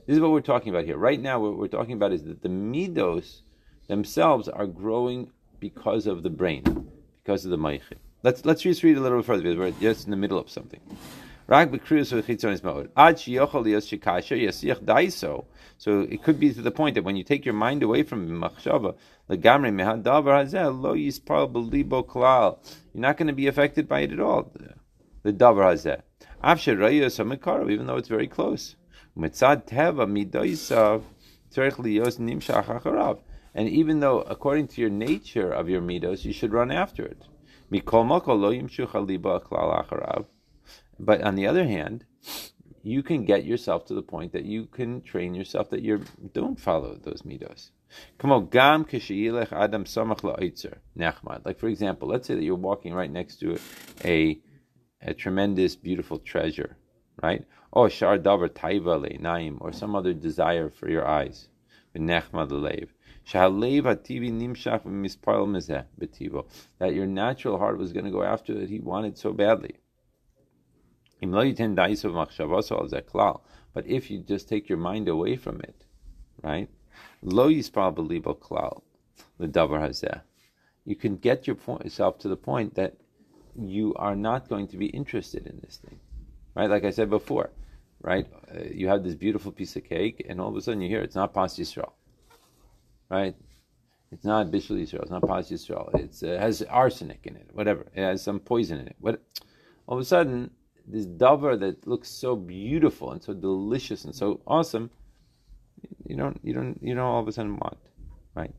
This 0.08 0.16
is 0.16 0.22
what 0.22 0.32
we're 0.32 0.42
talking 0.42 0.70
about 0.70 0.86
here. 0.86 0.98
Right 0.98 1.22
now, 1.22 1.40
what 1.40 1.58
we're 1.58 1.68
talking 1.68 1.94
about 1.94 2.14
is 2.14 2.24
that 2.24 2.42
the 2.44 2.50
midos 2.50 3.42
themselves 3.88 4.48
are 4.48 4.68
growing 4.68 5.32
because 5.60 6.08
of 6.08 6.24
the 6.24 6.30
brain, 6.30 6.64
because 7.24 7.46
of 7.46 7.52
the 7.52 7.58
maichim. 7.58 7.98
Let's 8.22 8.46
let's 8.46 8.62
just 8.62 8.84
read 8.84 8.98
a 8.98 9.02
little 9.02 9.20
bit 9.20 9.26
further 9.26 9.44
because 9.44 9.58
we're 9.58 9.72
just 9.82 10.06
in 10.06 10.12
the 10.12 10.18
middle 10.18 10.38
of 10.38 10.50
something. 10.50 10.80
So 11.46 11.60
it 16.02 16.24
could 16.24 16.40
be 16.40 16.54
to 16.54 16.62
the 16.62 16.72
point 16.72 16.96
that 16.96 17.04
when 17.04 17.18
you 17.18 17.24
take 17.24 17.44
your 17.44 17.54
mind 17.54 17.84
away 17.84 18.04
from 18.04 18.30
machshava, 18.30 18.96
you're 19.28 19.38
not 23.02 23.18
going 23.18 23.28
to 23.28 23.34
be 23.34 23.48
affected 23.48 23.88
by 23.90 24.00
it 24.02 24.14
at 24.14 24.20
all. 24.22 24.54
The 25.24 25.34
davar 25.34 26.02
hazeh, 26.44 27.70
even 27.72 27.88
though 27.88 27.98
it's 27.98 28.08
very 28.08 28.28
close. 28.28 28.76
Mitzad 29.18 29.68
teva 29.68 30.08
midoisav 30.08 31.04
And 33.54 33.70
even 33.70 34.00
though, 34.00 34.22
according 34.22 34.68
to 34.70 34.82
your 34.82 34.90
nature 34.90 35.52
of 35.52 35.70
your 35.70 35.82
midos, 35.82 36.24
you 36.26 36.34
should 36.34 36.54
run 36.54 36.72
after 36.72 37.06
it. 37.06 37.28
But 41.00 41.22
on 41.22 41.36
the 41.36 41.48
other 41.48 41.66
hand, 41.66 42.06
you 42.84 43.02
can 43.02 43.24
get 43.24 43.46
yourself 43.46 43.86
to 43.86 43.94
the 43.94 44.02
point 44.02 44.34
that 44.34 44.44
you 44.46 44.66
can 44.66 45.02
train 45.02 45.34
yourself 45.34 45.70
that 45.70 45.82
you 45.82 46.04
don't 46.34 46.60
follow 46.60 46.96
those 46.96 47.22
midos. 47.22 47.72
Like 51.46 51.60
for 51.60 51.68
example, 51.68 52.08
let's 52.10 52.28
say 52.28 52.36
that 52.36 52.44
you're 52.44 52.56
walking 52.56 52.94
right 52.94 53.12
next 53.12 53.38
to 53.38 53.58
a, 54.04 54.40
a 55.02 55.14
tremendous, 55.14 55.76
beautiful 55.76 56.20
treasure, 56.20 56.76
right? 57.22 57.46
Oh, 57.72 57.88
shar 57.88 58.18
davar 58.20 58.50
taiva 58.50 59.20
naim, 59.20 59.58
or 59.62 59.72
some 59.72 59.96
other 59.96 60.14
desire 60.14 60.70
for 60.70 60.90
your 60.90 61.08
eyes. 61.08 61.48
That 61.94 62.02
your 66.94 67.06
natural 67.06 67.58
heart 67.58 67.78
was 67.78 67.94
going 67.94 68.06
to 68.06 68.12
go 68.12 68.24
after 68.24 68.54
that 68.56 68.70
he 68.70 68.80
wanted 68.80 69.18
so 69.18 69.32
badly. 69.34 69.76
Im 69.76 71.13
lo 71.13 71.13
yitin 71.13 71.13
daiso 71.13 71.13
v'machshavaso 71.13 71.13
al 71.13 71.13
zeh 71.13 71.13
klal. 71.13 71.13
But 73.74 73.88
if 73.88 74.12
you 74.12 74.20
just 74.20 74.50
take 74.50 74.70
your 74.70 74.78
mind 74.78 75.08
away 75.08 75.36
from 75.36 75.62
it, 75.62 75.86
right? 76.42 76.70
Lo 77.22 77.50
yispal 77.50 77.96
belibo 77.96 78.38
klal 78.38 78.82
l'davar 79.40 79.82
hazeh. 79.82 80.22
You 80.86 80.96
can 80.96 81.16
get 81.18 81.48
yourself 81.48 82.20
to 82.20 82.28
the 82.28 82.36
point 82.36 82.76
that 82.76 82.96
you 83.56 83.94
are 83.96 84.16
not 84.16 84.50
going 84.50 84.68
to 84.68 84.78
be 84.78 84.88
interested 84.88 85.48
in 85.48 85.60
this 85.62 85.78
thing, 85.78 86.00
right? 86.56 86.70
Like 86.70 86.84
I 86.84 86.90
said 86.90 87.10
before, 87.10 87.52
right? 88.02 88.28
Uh, 88.54 88.64
you 88.72 88.88
have 88.90 89.04
this 89.04 89.16
beautiful 89.16 89.52
piece 89.52 89.76
of 89.76 89.84
cake, 89.86 90.26
and 90.28 90.42
all 90.42 90.50
of 90.50 90.56
a 90.56 90.62
sudden 90.62 90.82
you 90.82 90.90
hear 90.90 91.02
it's 91.02 91.16
not 91.16 91.34
pas 91.34 91.58
Yisrael, 91.58 91.94
right? 93.10 93.36
It's 94.12 94.26
not 94.26 94.52
Bishul 94.52 94.80
Yisrael. 94.82 95.02
It's 95.02 95.12
not 95.12 95.26
pas 95.26 95.50
Yisrael. 95.50 95.90
It's, 95.96 96.22
uh, 96.22 96.28
it 96.28 96.40
has 96.40 96.62
arsenic 96.64 97.22
in 97.26 97.36
it, 97.36 97.50
whatever. 97.54 97.88
It 97.96 98.02
has 98.02 98.22
some 98.22 98.40
poison 98.40 98.80
in 98.80 98.88
it. 98.88 98.96
What? 99.00 99.22
All 99.88 99.98
of 99.98 100.02
a 100.02 100.06
sudden, 100.06 100.52
this 100.88 101.06
davar 101.06 101.60
that 101.60 101.88
looks 101.88 102.10
so 102.10 102.36
beautiful 102.36 103.12
and 103.12 103.24
so 103.24 103.34
delicious 103.34 104.06
and 104.06 104.16
so 104.16 104.42
awesome, 104.46 104.90
you 106.06 106.16
don't, 106.16 106.40
you 106.44 106.54
don't, 106.54 106.80
you 106.82 106.94
don't 106.94 107.04
all 107.04 107.22
of 107.22 107.28
a 107.28 107.32
sudden 107.32 107.58
want, 107.58 107.78
right? 108.36 108.54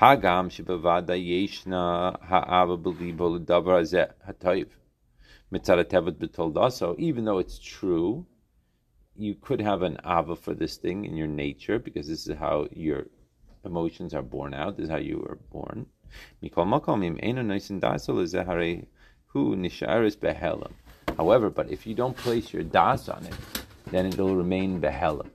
Hagam 0.00 0.50
shebavada 0.50 1.16
yeshna 1.16 2.18
ha'ava 2.22 2.76
belibo 2.76 3.30
l'davar 3.30 3.80
hazeh 3.80 4.10
hatoiv. 4.28 4.68
Mitzad 5.52 5.82
tevet 5.84 6.14
betoldaso. 6.14 6.98
Even 6.98 7.24
though 7.24 7.38
it's 7.38 7.58
true, 7.58 8.26
you 9.16 9.34
could 9.34 9.60
have 9.60 9.82
an 9.82 9.98
ava 10.04 10.34
for 10.36 10.54
this 10.54 10.76
thing 10.76 11.04
in 11.04 11.16
your 11.16 11.26
nature 11.28 11.78
because 11.78 12.08
this 12.08 12.26
is 12.26 12.36
how 12.36 12.66
your 12.72 13.06
emotions 13.64 14.14
are 14.14 14.22
born 14.22 14.52
out. 14.52 14.76
This 14.76 14.84
is 14.84 14.90
how 14.90 14.98
you 14.98 15.18
were 15.18 15.38
born. 15.50 15.86
Mikol 16.42 16.66
makom 16.66 17.04
im 17.04 17.18
eno 17.22 17.42
noisin 17.42 17.80
daso 17.80 18.14
l'zeharei 18.14 18.86
hu 19.26 19.56
nisharis 19.56 20.16
behelam. 20.16 20.72
However, 21.16 21.50
but 21.50 21.70
if 21.70 21.86
you 21.86 21.94
don't 21.94 22.16
place 22.16 22.52
your 22.52 22.62
das 22.62 23.08
on 23.08 23.24
it, 23.24 23.34
then 23.90 24.06
it 24.06 24.18
will 24.18 24.36
remain 24.36 24.80
behelam 24.80 25.30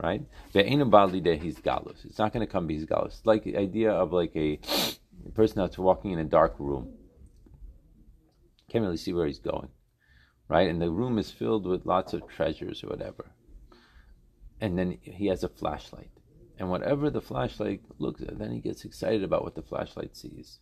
right? 0.00 0.22
He's 0.52 0.64
galus. 0.64 2.04
It's 2.04 2.18
not 2.18 2.32
going 2.32 2.46
to 2.46 2.50
come 2.50 2.66
be 2.66 2.78
galus. 2.86 3.18
It's 3.18 3.26
like 3.26 3.44
the 3.44 3.56
idea 3.56 3.90
of 3.90 4.12
like 4.12 4.34
a 4.36 4.60
person 5.34 5.58
that's 5.58 5.78
walking 5.78 6.12
in 6.12 6.18
a 6.18 6.24
dark 6.24 6.54
room. 6.58 6.94
Can't 8.70 8.84
really 8.84 8.96
see 8.96 9.12
where 9.12 9.26
he's 9.26 9.38
going, 9.38 9.68
right? 10.48 10.68
And 10.68 10.80
the 10.80 10.90
room 10.90 11.18
is 11.18 11.30
filled 11.30 11.66
with 11.66 11.86
lots 11.86 12.12
of 12.12 12.28
treasures 12.28 12.84
or 12.84 12.88
whatever. 12.88 13.30
And 14.60 14.78
then 14.78 14.98
he 15.02 15.26
has 15.26 15.42
a 15.44 15.48
flashlight. 15.48 16.10
And 16.58 16.70
whatever 16.70 17.08
the 17.08 17.20
flashlight 17.20 17.82
looks 17.98 18.20
at, 18.20 18.38
then 18.38 18.50
he 18.50 18.60
gets 18.60 18.84
excited 18.84 19.22
about 19.22 19.44
what 19.44 19.54
the 19.54 19.62
flashlight 19.62 20.16
sees. 20.16 20.58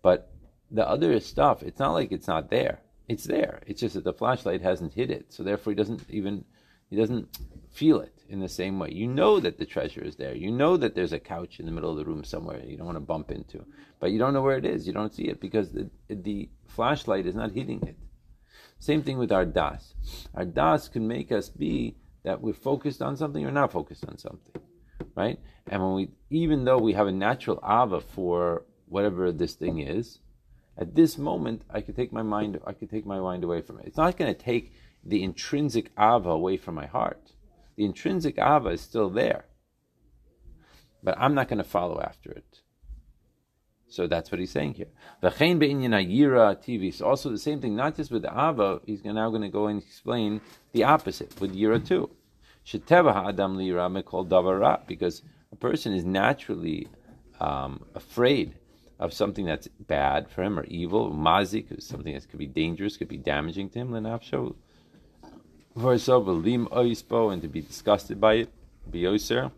But 0.00 0.32
the 0.70 0.88
other 0.88 1.18
stuff, 1.20 1.62
it's 1.62 1.80
not 1.80 1.92
like 1.92 2.12
it's 2.12 2.28
not 2.28 2.50
there. 2.50 2.80
It's 3.08 3.24
there. 3.24 3.60
It's 3.66 3.80
just 3.80 3.94
that 3.94 4.04
the 4.04 4.12
flashlight 4.12 4.62
hasn't 4.62 4.94
hit 4.94 5.10
it. 5.10 5.32
So 5.32 5.42
therefore 5.42 5.72
he 5.72 5.76
doesn't 5.76 6.02
even 6.08 6.44
he 6.88 6.96
doesn't 6.96 7.38
feel 7.70 8.00
it 8.00 8.14
in 8.28 8.40
the 8.40 8.48
same 8.48 8.78
way. 8.78 8.90
You 8.92 9.06
know 9.06 9.40
that 9.40 9.58
the 9.58 9.64
treasure 9.64 10.02
is 10.02 10.16
there. 10.16 10.34
You 10.34 10.50
know 10.50 10.76
that 10.76 10.94
there's 10.94 11.12
a 11.12 11.18
couch 11.18 11.58
in 11.58 11.66
the 11.66 11.72
middle 11.72 11.90
of 11.90 11.96
the 11.96 12.04
room 12.04 12.22
somewhere 12.22 12.62
you 12.64 12.76
don't 12.76 12.86
want 12.86 12.96
to 12.96 13.00
bump 13.00 13.30
into, 13.30 13.64
but 13.98 14.10
you 14.10 14.18
don't 14.18 14.34
know 14.34 14.42
where 14.42 14.58
it 14.58 14.66
is. 14.66 14.86
You 14.86 14.92
don't 14.92 15.14
see 15.14 15.24
it 15.24 15.40
because 15.40 15.72
the, 15.72 15.90
the 16.08 16.50
flashlight 16.66 17.26
is 17.26 17.34
not 17.34 17.52
hitting 17.52 17.82
it. 17.82 17.96
Same 18.78 19.02
thing 19.02 19.16
with 19.16 19.32
our 19.32 19.44
das. 19.44 19.94
Our 20.34 20.44
das 20.44 20.88
can 20.88 21.06
make 21.08 21.32
us 21.32 21.48
be 21.48 21.96
that 22.24 22.40
we're 22.40 22.52
focused 22.52 23.00
on 23.00 23.16
something 23.16 23.44
or 23.44 23.50
not 23.50 23.72
focused 23.72 24.04
on 24.06 24.18
something, 24.18 24.60
right? 25.14 25.38
And 25.66 25.82
when 25.82 25.94
we, 25.94 26.10
even 26.30 26.64
though 26.64 26.78
we 26.78 26.92
have 26.92 27.06
a 27.06 27.12
natural 27.12 27.58
ava 27.64 28.00
for 28.00 28.64
whatever 28.86 29.32
this 29.32 29.54
thing 29.54 29.78
is, 29.78 30.18
at 30.76 30.94
this 30.94 31.18
moment 31.18 31.62
I 31.70 31.80
could 31.80 31.96
take 31.96 32.12
my 32.12 32.22
mind, 32.22 32.60
I 32.66 32.72
could 32.72 32.90
take 32.90 33.06
my 33.06 33.20
mind 33.20 33.44
away 33.44 33.62
from 33.62 33.78
it. 33.78 33.86
It's 33.86 33.96
not 33.96 34.16
going 34.16 34.34
to 34.34 34.40
take 34.40 34.72
the 35.04 35.22
intrinsic 35.22 35.90
ava 35.98 36.30
away 36.30 36.56
from 36.56 36.74
my 36.74 36.86
heart. 36.86 37.32
The 37.76 37.84
intrinsic 37.84 38.38
ava 38.38 38.70
is 38.70 38.80
still 38.80 39.10
there, 39.10 39.46
but 41.02 41.16
I'm 41.18 41.34
not 41.34 41.48
going 41.48 41.58
to 41.58 41.64
follow 41.64 42.00
after 42.00 42.30
it. 42.30 42.60
So 43.88 44.06
that's 44.06 44.30
what 44.32 44.40
he's 44.40 44.50
saying 44.50 44.74
here. 44.74 44.88
Ayira. 45.22 47.02
Also 47.02 47.28
the 47.28 47.36
same 47.36 47.60
thing, 47.60 47.76
not 47.76 47.94
just 47.94 48.10
with 48.10 48.22
the 48.22 48.30
ava. 48.30 48.80
He's 48.86 49.04
now 49.04 49.28
going 49.28 49.42
to 49.42 49.50
go 49.50 49.66
and 49.66 49.82
explain 49.82 50.40
the 50.72 50.84
opposite 50.84 51.38
with 51.40 51.54
yira 51.54 51.86
too. 51.86 52.08
Sheteva 52.64 53.12
davara 54.26 54.86
because 54.86 55.22
a 55.50 55.56
person 55.56 55.92
is 55.92 56.06
naturally 56.06 56.88
um, 57.38 57.84
afraid 57.94 58.54
of 59.02 59.12
something 59.12 59.44
that's 59.44 59.66
bad 59.66 60.30
for 60.30 60.44
him 60.44 60.56
or 60.56 60.64
evil, 60.66 61.10
mazik, 61.10 61.82
something 61.82 62.14
that 62.14 62.28
could 62.28 62.38
be 62.38 62.46
dangerous, 62.46 62.96
could 62.96 63.08
be 63.08 63.16
damaging 63.16 63.68
to 63.68 63.80
him. 63.80 63.90
Lenafsho 63.90 64.54
lim 65.74 66.68
oispo, 66.68 67.32
and 67.32 67.42
to 67.42 67.48
be 67.48 67.60
disgusted 67.60 68.20
by 68.20 68.34
it, 68.34 68.48
be 68.88 69.02
oiser. 69.02 69.50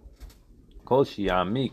Kol 0.87 1.04
shiamik, 1.04 1.72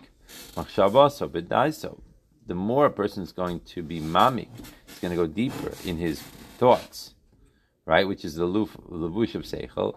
machshavaso. 0.55 2.01
The 2.45 2.55
more 2.55 2.88
a 2.88 2.91
person 2.91 3.23
is 3.23 3.31
going 3.31 3.62
to 3.62 3.81
be 3.81 4.01
mamik, 4.01 4.49
he's 4.88 4.99
going 4.99 5.12
to 5.12 5.15
go 5.15 5.27
deeper 5.27 5.71
in 5.86 5.95
his 5.95 6.21
thoughts, 6.57 7.13
right? 7.86 8.05
Which 8.05 8.25
is 8.25 8.36
the 8.36 8.47
levush 8.47 9.36
of 9.36 9.43
seichel, 9.43 9.95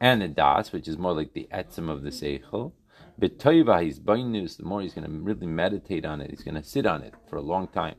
and 0.00 0.22
the 0.22 0.28
das, 0.28 0.72
which 0.72 0.88
is 0.88 0.96
more 0.96 1.12
like 1.12 1.34
the 1.34 1.48
etzim 1.52 1.90
of 1.90 2.00
the 2.02 2.10
seichel. 2.10 2.72
Betoiva, 3.20 3.84
his 3.84 4.00
bainus, 4.00 4.56
the 4.56 4.64
more 4.64 4.80
he's 4.80 4.94
going 4.94 5.06
to 5.06 5.12
really 5.12 5.46
meditate 5.46 6.06
on 6.06 6.22
it, 6.22 6.30
he's 6.30 6.42
going 6.42 6.54
to 6.54 6.62
sit 6.62 6.86
on 6.86 7.02
it 7.02 7.12
for 7.28 7.36
a 7.36 7.42
long 7.42 7.68
time. 7.68 7.96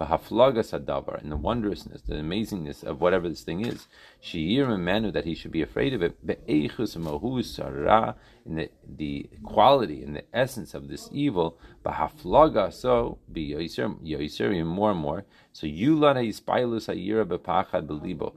Bahaflagas 0.00 0.70
hadavar, 0.70 1.20
and 1.20 1.32
the 1.32 1.36
wondrousness, 1.36 2.02
the 2.02 2.14
amazingness 2.14 2.84
of 2.84 3.00
whatever 3.00 3.28
this 3.28 3.42
thing 3.42 3.66
is. 3.66 3.88
Shiir 4.22 4.78
menu 4.78 5.10
that 5.10 5.24
he 5.24 5.34
should 5.34 5.50
be 5.50 5.62
afraid 5.62 5.92
of 5.94 6.00
it. 6.00 6.24
Be'echus 6.24 6.96
mohus 6.96 7.46
sarah, 7.46 8.14
in 8.46 8.54
the, 8.54 8.70
the 8.88 9.28
quality 9.42 10.04
and 10.04 10.14
the 10.14 10.24
essence 10.32 10.74
of 10.74 10.86
this 10.86 11.08
evil. 11.10 11.58
Bahaflaga, 11.84 12.72
so 12.72 13.18
be 13.32 13.50
yoiser, 13.50 14.64
more 14.64 14.92
and 14.92 15.00
more. 15.00 15.24
So 15.52 15.66
yulad 15.66 16.14
hispilus 16.24 16.86
hayira 16.86 17.24
bepachad 17.24 17.88
belibo. 17.88 18.34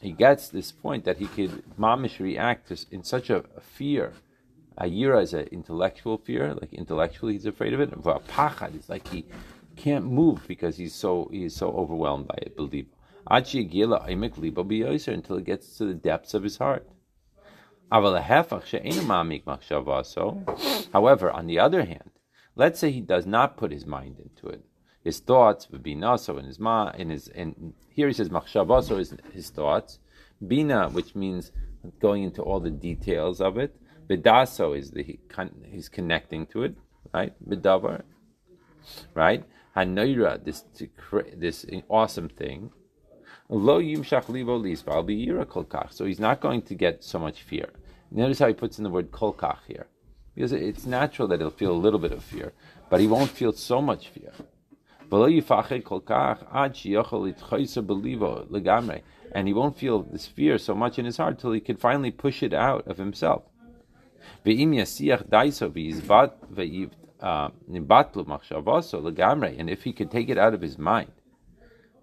He 0.00 0.10
gets 0.10 0.48
this 0.48 0.72
point 0.72 1.04
that 1.04 1.18
he 1.18 1.28
could 1.28 1.62
mamish 1.78 2.18
react 2.18 2.72
in 2.90 3.04
such 3.04 3.30
a 3.30 3.44
fear 3.60 4.12
Ayira 4.78 5.22
is 5.22 5.34
an 5.34 5.48
intellectual 5.52 6.18
fear, 6.18 6.54
like 6.54 6.72
intellectually 6.72 7.34
he's 7.34 7.46
afraid 7.46 7.72
of 7.72 7.80
it. 7.80 7.90
Pachad 7.90 8.78
is 8.78 8.88
like 8.88 9.06
he 9.08 9.24
can't 9.76 10.04
move 10.04 10.46
because 10.46 10.76
he's 10.76 10.94
so 10.94 11.28
he's 11.30 11.54
so 11.54 11.70
overwhelmed 11.70 12.28
by 12.28 12.38
it. 12.42 12.56
Believe 12.56 12.86
until 13.26 15.36
it 15.36 15.44
gets 15.44 15.78
to 15.78 15.84
the 15.84 15.94
depths 15.94 16.34
of 16.34 16.42
his 16.42 16.58
heart. 16.58 16.88
However, 17.90 18.18
on 21.30 21.46
the 21.46 21.58
other 21.58 21.84
hand, 21.84 22.10
let's 22.56 22.80
say 22.80 22.90
he 22.90 23.00
does 23.00 23.26
not 23.26 23.56
put 23.56 23.70
his 23.70 23.86
mind 23.86 24.18
into 24.18 24.48
it. 24.48 24.64
His 25.04 25.20
thoughts 25.20 25.70
would 25.70 25.82
be 25.82 25.94
naso 25.94 26.38
in 26.38 26.46
his 26.46 26.58
ma 26.58 26.90
in 26.90 27.10
his 27.10 27.28
and 27.28 27.74
here 27.90 28.06
he 28.06 28.14
says 28.14 28.28
machshavaso 28.28 28.98
is 28.98 29.14
his 29.32 29.50
thoughts. 29.50 29.98
Bina, 30.46 30.90
which 30.90 31.14
means 31.14 31.52
going 32.00 32.22
into 32.22 32.42
all 32.42 32.60
the 32.60 32.70
details 32.70 33.40
of 33.40 33.58
it. 33.58 33.76
Bidaso 34.08 34.76
is 34.76 34.90
the 34.90 35.18
he's 35.70 35.88
connecting 35.88 36.46
to 36.46 36.62
it, 36.64 36.74
right? 37.14 37.32
Bidavar, 37.48 38.02
right? 39.14 39.44
Hanoira, 39.76 40.44
this 40.44 40.64
this 41.36 41.66
awesome 41.88 42.28
thing. 42.28 42.70
Lo 43.48 43.80
yimshach 43.80 44.26
livo 44.26 44.60
lisval 44.60 45.04
biyira 45.04 45.44
kolkach. 45.46 45.92
So 45.92 46.04
he's 46.04 46.20
not 46.20 46.40
going 46.40 46.62
to 46.62 46.74
get 46.74 47.02
so 47.04 47.18
much 47.18 47.42
fear. 47.42 47.70
Notice 48.10 48.38
how 48.40 48.48
he 48.48 48.54
puts 48.54 48.78
in 48.78 48.84
the 48.84 48.90
word 48.90 49.10
kolkach 49.10 49.64
here, 49.66 49.86
because 50.34 50.52
it's 50.52 50.84
natural 50.84 51.28
that 51.28 51.40
he'll 51.40 51.50
feel 51.50 51.72
a 51.72 51.74
little 51.84 51.98
bit 51.98 52.12
of 52.12 52.22
fear, 52.22 52.52
but 52.90 53.00
he 53.00 53.06
won't 53.06 53.30
feel 53.30 53.52
so 53.52 53.80
much 53.80 54.08
fear. 54.08 54.32
And 59.34 59.46
he 59.48 59.54
won't 59.54 59.78
feel 59.78 60.02
this 60.02 60.26
fear 60.26 60.58
so 60.58 60.74
much 60.74 60.98
in 60.98 61.04
his 61.04 61.16
heart 61.18 61.38
till 61.38 61.52
he 61.52 61.60
can 61.60 61.76
finally 61.76 62.10
push 62.10 62.42
it 62.42 62.54
out 62.54 62.86
of 62.86 62.96
himself. 62.96 63.42
Uh, 67.22 67.50
Legamre, 69.00 69.56
and 69.58 69.70
if 69.70 69.84
he 69.84 69.92
could 69.92 70.10
take 70.10 70.28
it 70.28 70.38
out 70.38 70.54
of 70.54 70.60
his 70.60 70.76
mind, 70.76 71.12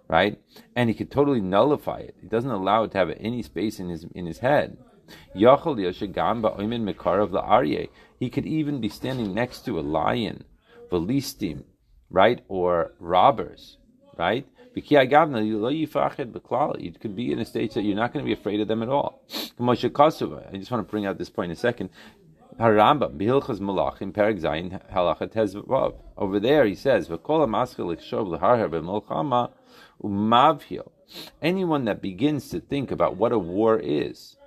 right, 0.07 0.39
and 0.75 0.89
he 0.89 0.95
could 0.95 1.11
totally 1.11 1.41
nullify 1.41 1.99
it, 1.99 2.15
he 2.21 2.27
doesn't 2.27 2.49
allow 2.49 2.83
it 2.83 2.91
to 2.91 2.97
have 2.97 3.09
any 3.19 3.43
space 3.43 3.79
in 3.79 3.89
his 3.89 4.05
in 4.15 4.25
his 4.25 4.39
head. 4.39 4.77
He 5.33 5.45
could 8.29 8.45
even 8.45 8.81
be 8.81 8.89
standing 8.89 9.33
next 9.33 9.65
to 9.65 9.79
a 9.79 9.81
lion, 9.81 10.43
velistim, 10.89 11.63
right, 12.09 12.41
or 12.47 12.93
robbers, 12.99 13.77
right, 14.17 14.47
you 14.75 14.83
could 16.99 17.15
be 17.15 17.31
in 17.31 17.39
a 17.39 17.45
state 17.45 17.73
that 17.73 17.81
you're 17.81 17.95
not 17.95 18.13
going 18.13 18.23
to 18.23 18.27
be 18.27 18.33
afraid 18.33 18.59
of 18.59 18.67
them 18.67 18.83
at 18.83 18.89
all. 18.89 19.23
I 19.59 19.75
just 19.75 19.91
want 20.71 20.87
to 20.87 20.91
bring 20.91 21.05
out 21.05 21.17
this 21.17 21.29
point 21.29 21.51
in 21.51 21.53
a 21.53 21.55
second. 21.55 21.89
Over 26.17 26.39
there 26.39 26.65
he 26.65 26.75
says. 26.75 27.09
Anyone 31.41 31.85
that 31.85 32.01
begins 32.01 32.49
to 32.49 32.59
think 32.59 32.91
about 32.91 33.15
what 33.17 33.31
a 33.31 33.39
war 33.39 33.79
is, 33.79 34.37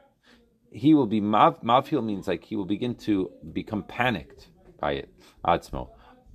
he 0.70 0.94
will 0.94 1.06
be 1.06 1.20
mav, 1.20 1.60
mavhil 1.62 2.04
means 2.04 2.28
like 2.28 2.44
he 2.44 2.54
will 2.56 2.64
begin 2.64 2.94
to 2.94 3.30
become 3.52 3.82
panicked 3.82 4.48
by 4.80 4.92
it. 4.92 5.08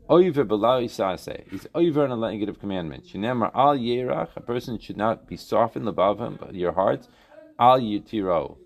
Oiver 0.09 0.43
below 0.43 0.81
isase. 0.81 1.49
He's 1.49 1.67
over 1.75 2.03
on 2.03 2.11
a 2.11 2.17
negative 2.17 2.59
commandment. 2.59 3.05
Shenemar 3.05 3.51
al 3.53 3.77
yerach. 3.77 4.29
A 4.35 4.41
person 4.41 4.79
should 4.79 4.97
not 4.97 5.27
be 5.27 5.35
softened 5.35 5.85
lebavim, 5.85 6.39
but 6.39 6.55
your 6.55 6.71
heart. 6.71 7.07
Al 7.59 7.79
yitiro. 7.79 8.57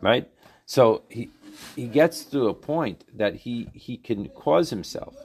Right. 0.00 0.30
So 0.66 1.02
he 1.08 1.30
he 1.74 1.86
gets 1.86 2.24
to 2.26 2.48
a 2.48 2.54
point 2.54 3.04
that 3.16 3.34
he 3.36 3.68
he 3.72 3.96
can 3.96 4.28
cause 4.28 4.70
himself 4.70 5.16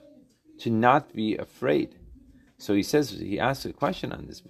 to 0.59 0.69
not 0.69 1.13
be 1.13 1.35
afraid. 1.35 1.95
So 2.57 2.73
he 2.73 2.83
says 2.83 3.11
he 3.11 3.39
asks 3.39 3.65
a 3.65 3.73
question 3.73 4.11
on 4.13 4.27
this. 4.27 4.41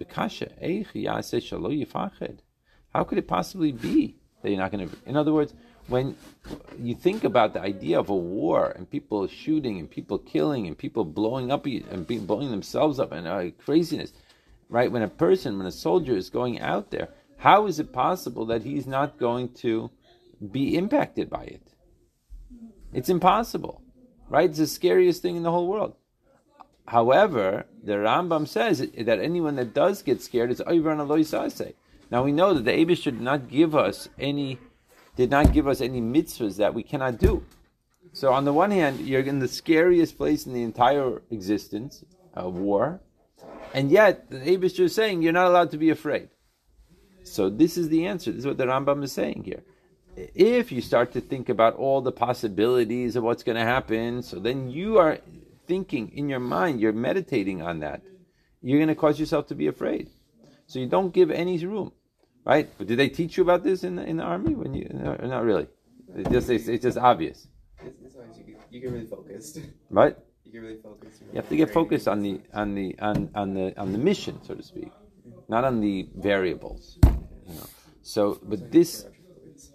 How 2.94 3.04
could 3.04 3.18
it 3.18 3.28
possibly 3.28 3.72
be 3.72 4.16
that 4.42 4.50
you're 4.50 4.58
not 4.58 4.70
going 4.70 4.88
to? 4.88 4.96
In 5.04 5.16
other 5.16 5.32
words, 5.32 5.54
when 5.88 6.16
you 6.78 6.94
think 6.94 7.24
about 7.24 7.52
the 7.52 7.60
idea 7.60 7.98
of 7.98 8.08
a 8.08 8.16
war 8.16 8.70
and 8.70 8.90
people 8.90 9.26
shooting 9.26 9.78
and 9.78 9.90
people 9.90 10.18
killing 10.18 10.66
and 10.66 10.76
people 10.76 11.04
blowing 11.04 11.50
up 11.50 11.66
and 11.66 12.06
being, 12.06 12.26
blowing 12.26 12.50
themselves 12.50 12.98
up 12.98 13.12
and 13.12 13.26
uh, 13.26 13.50
craziness, 13.64 14.12
right? 14.68 14.90
When 14.90 15.02
a 15.02 15.08
person, 15.08 15.58
when 15.58 15.66
a 15.66 15.72
soldier 15.72 16.16
is 16.16 16.30
going 16.30 16.60
out 16.60 16.90
there, 16.90 17.08
how 17.38 17.66
is 17.66 17.78
it 17.78 17.92
possible 17.92 18.46
that 18.46 18.62
he's 18.62 18.86
not 18.86 19.18
going 19.18 19.50
to 19.54 19.90
be 20.50 20.76
impacted 20.76 21.30
by 21.30 21.44
it? 21.44 21.62
It's 22.92 23.08
impossible, 23.08 23.82
right? 24.28 24.48
It's 24.48 24.58
the 24.58 24.66
scariest 24.66 25.22
thing 25.22 25.36
in 25.36 25.42
the 25.42 25.50
whole 25.50 25.68
world. 25.68 25.94
However, 26.88 27.66
the 27.82 27.94
Rambam 27.94 28.46
says 28.46 28.78
that 28.78 29.20
anyone 29.20 29.56
that 29.56 29.74
does 29.74 30.02
get 30.02 30.22
scared 30.22 30.50
is 30.50 30.62
over 30.66 30.90
on 30.90 31.00
a 31.00 31.74
Now 32.10 32.22
we 32.22 32.32
know 32.32 32.54
that 32.54 32.64
the 32.64 32.70
Abish 32.70 33.02
should 33.02 33.20
not 33.20 33.48
give 33.48 33.74
us 33.74 34.08
any 34.18 34.58
did 35.16 35.30
not 35.30 35.52
give 35.52 35.66
us 35.66 35.80
any 35.80 36.00
mitzvahs 36.00 36.56
that 36.58 36.74
we 36.74 36.82
cannot 36.82 37.18
do. 37.18 37.42
So 38.12 38.32
on 38.32 38.44
the 38.44 38.52
one 38.52 38.70
hand, 38.70 39.00
you're 39.00 39.22
in 39.22 39.40
the 39.40 39.48
scariest 39.48 40.16
place 40.16 40.46
in 40.46 40.52
the 40.52 40.62
entire 40.62 41.22
existence, 41.30 42.04
a 42.34 42.48
war, 42.48 43.00
and 43.74 43.90
yet 43.90 44.30
the 44.30 44.38
Abish 44.38 44.78
is 44.78 44.94
saying 44.94 45.22
you're 45.22 45.32
not 45.32 45.48
allowed 45.48 45.70
to 45.72 45.78
be 45.78 45.90
afraid. 45.90 46.28
So 47.24 47.50
this 47.50 47.76
is 47.76 47.88
the 47.88 48.06
answer. 48.06 48.30
This 48.30 48.40
is 48.40 48.46
what 48.46 48.56
the 48.56 48.66
Rambam 48.66 49.02
is 49.02 49.12
saying 49.12 49.42
here. 49.44 49.62
If 50.16 50.72
you 50.72 50.80
start 50.80 51.12
to 51.12 51.20
think 51.20 51.48
about 51.48 51.74
all 51.74 52.00
the 52.00 52.12
possibilities 52.12 53.16
of 53.16 53.24
what's 53.24 53.42
going 53.42 53.58
to 53.58 53.64
happen, 53.64 54.22
so 54.22 54.38
then 54.38 54.70
you 54.70 54.96
are 54.96 55.18
thinking 55.66 56.10
in 56.14 56.28
your 56.28 56.40
mind, 56.40 56.80
you're 56.80 56.92
meditating 56.92 57.60
on 57.60 57.80
that. 57.80 58.00
You're 58.62 58.78
going 58.78 58.88
to 58.88 58.94
cause 58.94 59.20
yourself 59.20 59.48
to 59.48 59.54
be 59.54 59.66
afraid. 59.66 60.08
So 60.66 60.78
you 60.78 60.86
don't 60.86 61.12
give 61.12 61.30
any 61.30 61.58
room. 61.66 61.92
Right? 62.46 62.70
But 62.78 62.86
did 62.86 62.98
they 63.00 63.08
teach 63.08 63.36
you 63.36 63.42
about 63.42 63.64
this 63.64 63.82
in 63.82 63.96
the, 63.96 64.04
in 64.04 64.18
the 64.18 64.22
army? 64.22 64.54
When 64.54 64.72
you 64.72 64.88
no, 64.94 65.16
not 65.16 65.44
really. 65.44 65.66
It's 66.14 66.30
just 66.30 66.48
it's, 66.48 66.68
it's 66.68 66.84
just 66.84 66.96
obvious. 66.96 67.48
You, 67.84 67.90
get, 68.46 68.60
you 68.70 68.80
get 68.80 68.90
really 68.92 69.06
focused. 69.06 69.58
Right? 69.90 70.16
You 70.44 70.52
get 70.52 70.62
really 70.62 70.76
focused. 70.76 71.22
You 71.32 71.36
have 71.40 71.48
to 71.48 71.56
get 71.56 71.72
focused 71.72 72.06
on 72.06 72.22
the 72.22 72.40
on 72.54 72.76
the 72.76 72.96
on, 73.00 73.30
on 73.34 73.52
the 73.52 73.76
on 73.76 73.90
the 73.90 73.98
mission, 73.98 74.38
so 74.44 74.54
to 74.54 74.62
speak, 74.62 74.92
not 75.48 75.64
on 75.64 75.80
the 75.80 76.08
variables. 76.14 76.98
You 77.48 77.54
know. 77.56 77.66
So, 78.02 78.38
but 78.44 78.70
this 78.70 79.06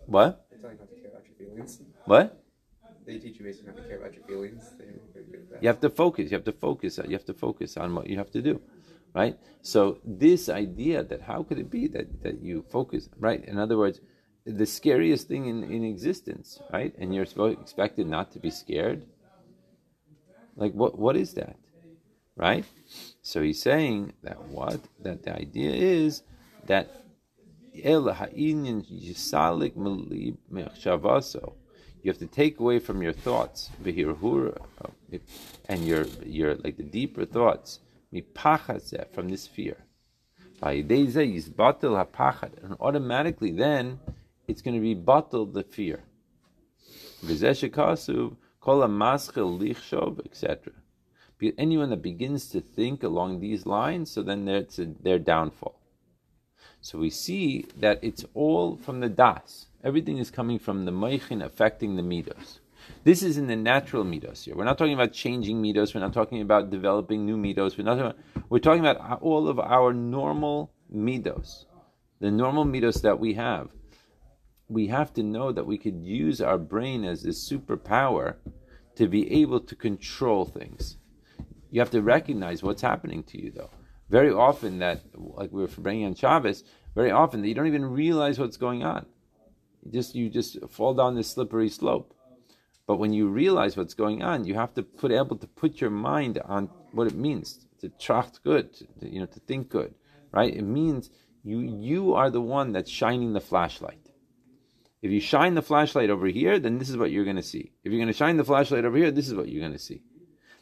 what? 0.05 0.47
They 0.49 0.57
tell 0.57 0.71
you 0.71 0.77
not 0.77 0.89
to 0.89 0.95
care 0.95 1.09
about 1.11 1.25
your 1.27 1.35
feelings. 1.35 1.81
What? 2.05 2.41
They 3.05 3.17
teach 3.17 3.37
you 3.37 3.45
basically 3.45 3.73
not 3.73 3.81
to 3.81 3.83
care 3.83 3.97
about 3.97 4.13
your 4.13 4.23
feelings. 4.23 4.63
They're 4.77 5.23
good 5.23 5.41
at 5.41 5.49
that. 5.51 5.61
You 5.61 5.67
have 5.67 5.81
to 5.81 5.89
focus. 5.89 6.31
You 6.31 6.37
have 6.37 6.45
to 6.45 6.53
focus. 6.53 6.99
You 7.05 7.11
have 7.11 7.25
to 7.25 7.33
focus 7.33 7.75
on 7.75 7.93
what 7.93 8.07
you 8.07 8.17
have 8.17 8.31
to 8.31 8.41
do, 8.41 8.61
right? 9.13 9.37
So 9.61 9.99
this 10.05 10.49
idea 10.49 11.03
that 11.03 11.21
how 11.21 11.43
could 11.43 11.59
it 11.59 11.69
be 11.69 11.87
that 11.87 12.23
that 12.23 12.41
you 12.41 12.65
focus, 12.69 13.09
right? 13.19 13.43
In 13.45 13.57
other 13.57 13.77
words, 13.77 14.01
the 14.45 14.65
scariest 14.65 15.27
thing 15.27 15.47
in, 15.47 15.63
in 15.63 15.83
existence, 15.83 16.59
right? 16.71 16.93
And 16.97 17.13
you're 17.13 17.25
supposed 17.25 17.59
expected 17.59 18.07
not 18.07 18.31
to 18.31 18.39
be 18.39 18.49
scared. 18.49 19.05
Like 20.55 20.73
what 20.73 20.97
what 20.97 21.15
is 21.15 21.33
that, 21.35 21.57
right? 22.35 22.65
So 23.21 23.41
he's 23.41 23.61
saying 23.61 24.13
that 24.23 24.41
what 24.45 24.79
that 25.01 25.23
the 25.23 25.35
idea 25.35 25.71
is 25.71 26.23
that 26.67 27.03
you 27.73 27.83
have 32.05 32.17
to 32.17 32.27
take 32.27 32.59
away 32.59 32.79
from 32.79 33.01
your 33.01 33.13
thoughts 33.13 33.69
and 35.69 35.85
your 35.85 36.05
your 36.25 36.55
like 36.55 36.77
the 36.77 36.83
deeper 36.83 37.25
thoughts 37.25 37.79
from 39.13 39.29
this 39.29 39.47
fear. 39.47 39.77
And 40.61 40.85
automatically 42.79 43.51
then 43.51 43.99
it's 44.47 44.61
going 44.61 44.75
to 44.75 44.81
be 44.81 44.93
bottled 44.93 45.53
the 45.53 45.63
fear. 45.63 46.03
etc. 50.25 50.73
Anyone 51.57 51.89
that 51.89 52.01
begins 52.01 52.49
to 52.49 52.61
think 52.61 53.03
along 53.03 53.39
these 53.39 53.65
lines, 53.65 54.11
so 54.11 54.21
then 54.21 54.47
it's 54.47 54.79
their 55.01 55.17
downfall. 55.17 55.79
So 56.81 56.99
we 56.99 57.09
see 57.09 57.65
that 57.77 57.99
it's 58.03 58.25
all 58.33 58.77
from 58.77 58.99
the 58.99 59.09
das. 59.09 59.67
Everything 59.83 60.17
is 60.17 60.29
coming 60.31 60.59
from 60.59 60.85
the 60.85 60.91
moichin 60.91 61.43
affecting 61.43 61.95
the 61.95 62.03
midos. 62.03 62.60
This 63.03 63.23
is 63.23 63.37
in 63.37 63.47
the 63.47 63.55
natural 63.55 64.03
midos 64.03 64.43
here. 64.43 64.55
We're 64.55 64.65
not 64.65 64.77
talking 64.77 64.93
about 64.93 65.13
changing 65.13 65.61
midos. 65.61 65.93
We're 65.93 66.01
not 66.01 66.13
talking 66.13 66.41
about 66.41 66.69
developing 66.69 67.25
new 67.25 67.37
midos. 67.37 67.77
We're 67.77 67.83
not. 67.83 67.97
Talking 67.97 68.11
about, 68.11 68.49
we're 68.49 68.59
talking 68.59 68.85
about 68.85 69.21
all 69.21 69.47
of 69.47 69.59
our 69.59 69.93
normal 69.93 70.71
midos, 70.93 71.65
the 72.19 72.31
normal 72.31 72.65
midos 72.65 73.01
that 73.01 73.19
we 73.19 73.33
have. 73.33 73.69
We 74.67 74.87
have 74.87 75.13
to 75.15 75.23
know 75.23 75.51
that 75.51 75.65
we 75.65 75.77
could 75.77 76.01
use 76.03 76.41
our 76.41 76.57
brain 76.57 77.03
as 77.03 77.23
this 77.23 77.49
superpower 77.49 78.35
to 78.95 79.07
be 79.07 79.41
able 79.41 79.59
to 79.59 79.75
control 79.75 80.45
things. 80.45 80.97
You 81.71 81.79
have 81.81 81.91
to 81.91 82.01
recognize 82.01 82.61
what's 82.61 82.81
happening 82.81 83.23
to 83.23 83.41
you, 83.41 83.51
though. 83.51 83.71
Very 84.09 84.31
often, 84.31 84.79
that 84.79 85.01
like 85.15 85.51
we 85.51 85.61
were 85.61 85.67
bringing 85.67 86.05
on 86.05 86.15
Shabbos, 86.15 86.63
very 86.95 87.11
often 87.11 87.41
that 87.41 87.47
you 87.47 87.53
don't 87.53 87.67
even 87.67 87.85
realize 87.85 88.37
what's 88.37 88.57
going 88.57 88.83
on. 88.83 89.05
You 89.83 89.91
just 89.91 90.15
you 90.15 90.29
just 90.29 90.57
fall 90.69 90.93
down 90.93 91.15
this 91.15 91.29
slippery 91.29 91.69
slope. 91.69 92.13
But 92.91 92.99
when 92.99 93.13
you 93.13 93.29
realize 93.29 93.77
what's 93.77 93.93
going 93.93 94.21
on, 94.21 94.43
you 94.43 94.55
have 94.55 94.73
to 94.73 94.83
put 94.83 95.13
able 95.13 95.37
to 95.37 95.47
put 95.47 95.79
your 95.79 95.89
mind 95.89 96.41
on 96.43 96.69
what 96.91 97.07
it 97.07 97.15
means 97.15 97.65
to 97.79 97.87
tracht 97.87 98.43
good, 98.43 98.73
to, 98.99 99.09
you 99.09 99.21
know, 99.21 99.27
to 99.27 99.39
think 99.39 99.69
good, 99.69 99.95
right? 100.33 100.53
It 100.53 100.63
means 100.63 101.09
you 101.41 101.59
you 101.59 102.15
are 102.15 102.29
the 102.29 102.41
one 102.41 102.73
that's 102.73 102.91
shining 102.91 103.31
the 103.31 103.39
flashlight. 103.39 104.11
If 105.01 105.09
you 105.09 105.21
shine 105.21 105.53
the 105.53 105.61
flashlight 105.61 106.09
over 106.09 106.27
here, 106.27 106.59
then 106.59 106.79
this 106.79 106.89
is 106.89 106.97
what 106.97 107.11
you're 107.11 107.23
going 107.23 107.37
to 107.37 107.51
see. 107.53 107.71
If 107.81 107.93
you're 107.93 108.01
going 108.01 108.13
to 108.15 108.21
shine 108.23 108.35
the 108.35 108.43
flashlight 108.43 108.83
over 108.83 108.97
here, 108.97 109.09
this 109.09 109.29
is 109.29 109.35
what 109.35 109.47
you're 109.47 109.65
going 109.65 109.79
to 109.79 109.87
see. 109.89 110.01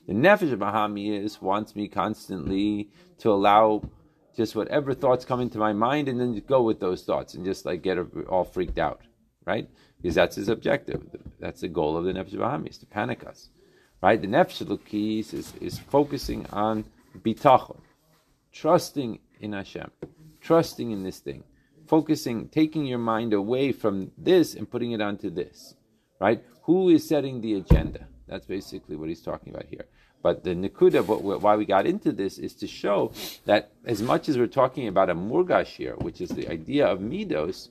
The 0.05 0.13
nefesh 0.13 0.53
of 0.53 0.59
Bahami 0.59 1.19
is 1.19 1.41
wants 1.41 1.75
me 1.75 1.87
constantly 1.87 2.91
to 3.21 3.31
allow 3.31 3.81
just 4.37 4.55
whatever 4.55 4.93
thoughts 4.93 5.25
come 5.25 5.41
into 5.41 5.57
my 5.57 5.73
mind 5.73 6.07
and 6.07 6.21
then 6.21 6.39
go 6.47 6.61
with 6.61 6.79
those 6.79 7.01
thoughts 7.03 7.33
and 7.33 7.43
just 7.43 7.65
like 7.65 7.81
get 7.81 7.97
all 8.29 8.43
freaked 8.43 8.77
out 8.77 9.01
right? 9.49 9.67
Because 9.99 10.15
that's 10.15 10.35
his 10.35 10.47
objective. 10.47 11.01
That's 11.39 11.61
the 11.61 11.67
goal 11.67 11.97
of 11.97 12.03
the 12.05 12.13
Nefesh 12.13 12.35
Bahami, 12.43 12.69
is 12.69 12.77
to 12.77 12.85
panic 12.85 13.25
us, 13.25 13.49
right? 14.01 14.21
The 14.21 14.27
Nefesh 14.27 14.63
Elokis 14.63 15.33
is, 15.33 15.53
is 15.59 15.79
focusing 15.79 16.45
on 16.51 16.85
bitachon, 17.25 17.79
trusting 18.51 19.19
in 19.41 19.53
Hashem, 19.53 19.89
trusting 20.39 20.91
in 20.91 21.01
this 21.03 21.19
thing, 21.19 21.43
focusing, 21.87 22.47
taking 22.49 22.85
your 22.85 22.99
mind 22.99 23.33
away 23.33 23.71
from 23.71 24.11
this 24.17 24.53
and 24.53 24.69
putting 24.69 24.91
it 24.91 25.01
onto 25.01 25.31
this, 25.31 25.73
right? 26.19 26.43
Who 26.63 26.89
is 26.89 27.07
setting 27.07 27.41
the 27.41 27.55
agenda? 27.55 28.01
That's 28.27 28.45
basically 28.45 28.95
what 28.95 29.09
he's 29.09 29.23
talking 29.23 29.51
about 29.53 29.65
here. 29.65 29.85
But 30.21 30.43
the 30.43 30.51
nikuda, 30.51 31.01
why 31.41 31.55
we 31.55 31.65
got 31.65 31.87
into 31.87 32.11
this, 32.11 32.37
is 32.37 32.53
to 32.55 32.67
show 32.67 33.11
that 33.45 33.71
as 33.85 34.01
much 34.03 34.29
as 34.29 34.37
we're 34.37 34.57
talking 34.61 34.87
about 34.87 35.09
a 35.09 35.15
murgash 35.15 35.71
here, 35.81 35.95
which 35.95 36.21
is 36.21 36.29
the 36.29 36.47
idea 36.49 36.85
of 36.85 36.99
midos, 36.99 37.69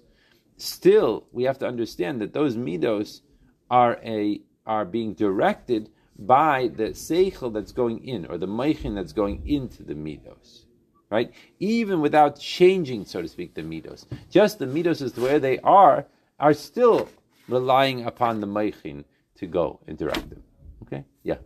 still 0.59 1.27
we 1.33 1.45
have 1.45 1.59
to 1.59 1.67
understand 1.67 2.21
that 2.21 2.33
those 2.33 2.57
midos 2.57 3.23
are 3.71 3.99
a 4.05 4.41
are 4.67 4.85
being 4.85 5.15
directed 5.15 5.91
by 6.19 6.69
the 6.77 6.89
seichel 6.89 7.53
that's 7.53 7.73
going 7.73 8.07
in, 8.07 8.27
or 8.27 8.37
the 8.39 8.47
meichin 8.47 8.95
that's 8.95 9.13
going 9.13 9.47
into 9.47 9.83
the 9.83 9.95
midos, 9.95 10.65
right? 11.11 11.33
Even 11.61 12.01
without 12.01 12.39
changing, 12.39 13.05
so 13.05 13.23
to 13.23 13.29
speak, 13.29 13.55
the 13.55 13.63
midos, 13.63 14.05
just 14.29 14.59
the 14.59 14.67
midos 14.67 15.01
as 15.01 15.13
to 15.13 15.21
where 15.21 15.39
they 15.39 15.59
are 15.61 16.05
are 16.41 16.55
still 16.55 17.09
relying 17.49 18.05
upon 18.05 18.41
the 18.41 18.47
meichin 18.47 19.05
to 19.37 19.47
go 19.47 19.81
and 19.87 19.97
direct 19.97 20.29
them. 20.29 20.43
Okay, 20.83 21.05
yeah. 21.23 21.37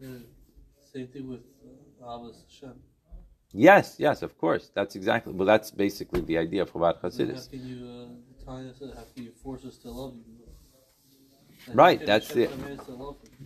yeah. 0.00 0.08
Same 0.92 1.08
thing 1.08 1.28
with 1.28 1.40
uh, 1.64 2.04
Ahavas 2.04 2.36
Hashem. 2.48 2.74
Yes, 3.52 3.96
yes, 3.98 4.22
of 4.22 4.38
course. 4.38 4.70
That's 4.74 4.94
exactly. 4.94 5.32
Well, 5.32 5.46
that's 5.46 5.70
basically 5.72 6.20
the 6.20 6.38
idea 6.38 6.62
of 6.62 6.72
Chabad 6.72 7.00
Hasidus. 7.00 7.48
How 8.50 8.56
can 8.56 8.66
you 8.66 8.72
tie 8.72 8.86
us? 8.86 8.94
How 8.96 9.04
can 9.14 9.24
you 9.24 9.32
force 9.42 9.64
us 9.64 9.76
to 9.78 9.90
love 9.90 10.14
you? 10.14 11.72
Right, 11.72 12.04
that's 12.04 12.28
the 12.28 12.48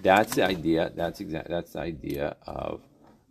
that's 0.03 0.35
the 0.35 0.45
idea. 0.45 0.93
That's 0.95 1.21
exact. 1.21 1.49
That's 1.49 1.73
the 1.73 1.81
idea 1.81 2.37
of 2.47 2.81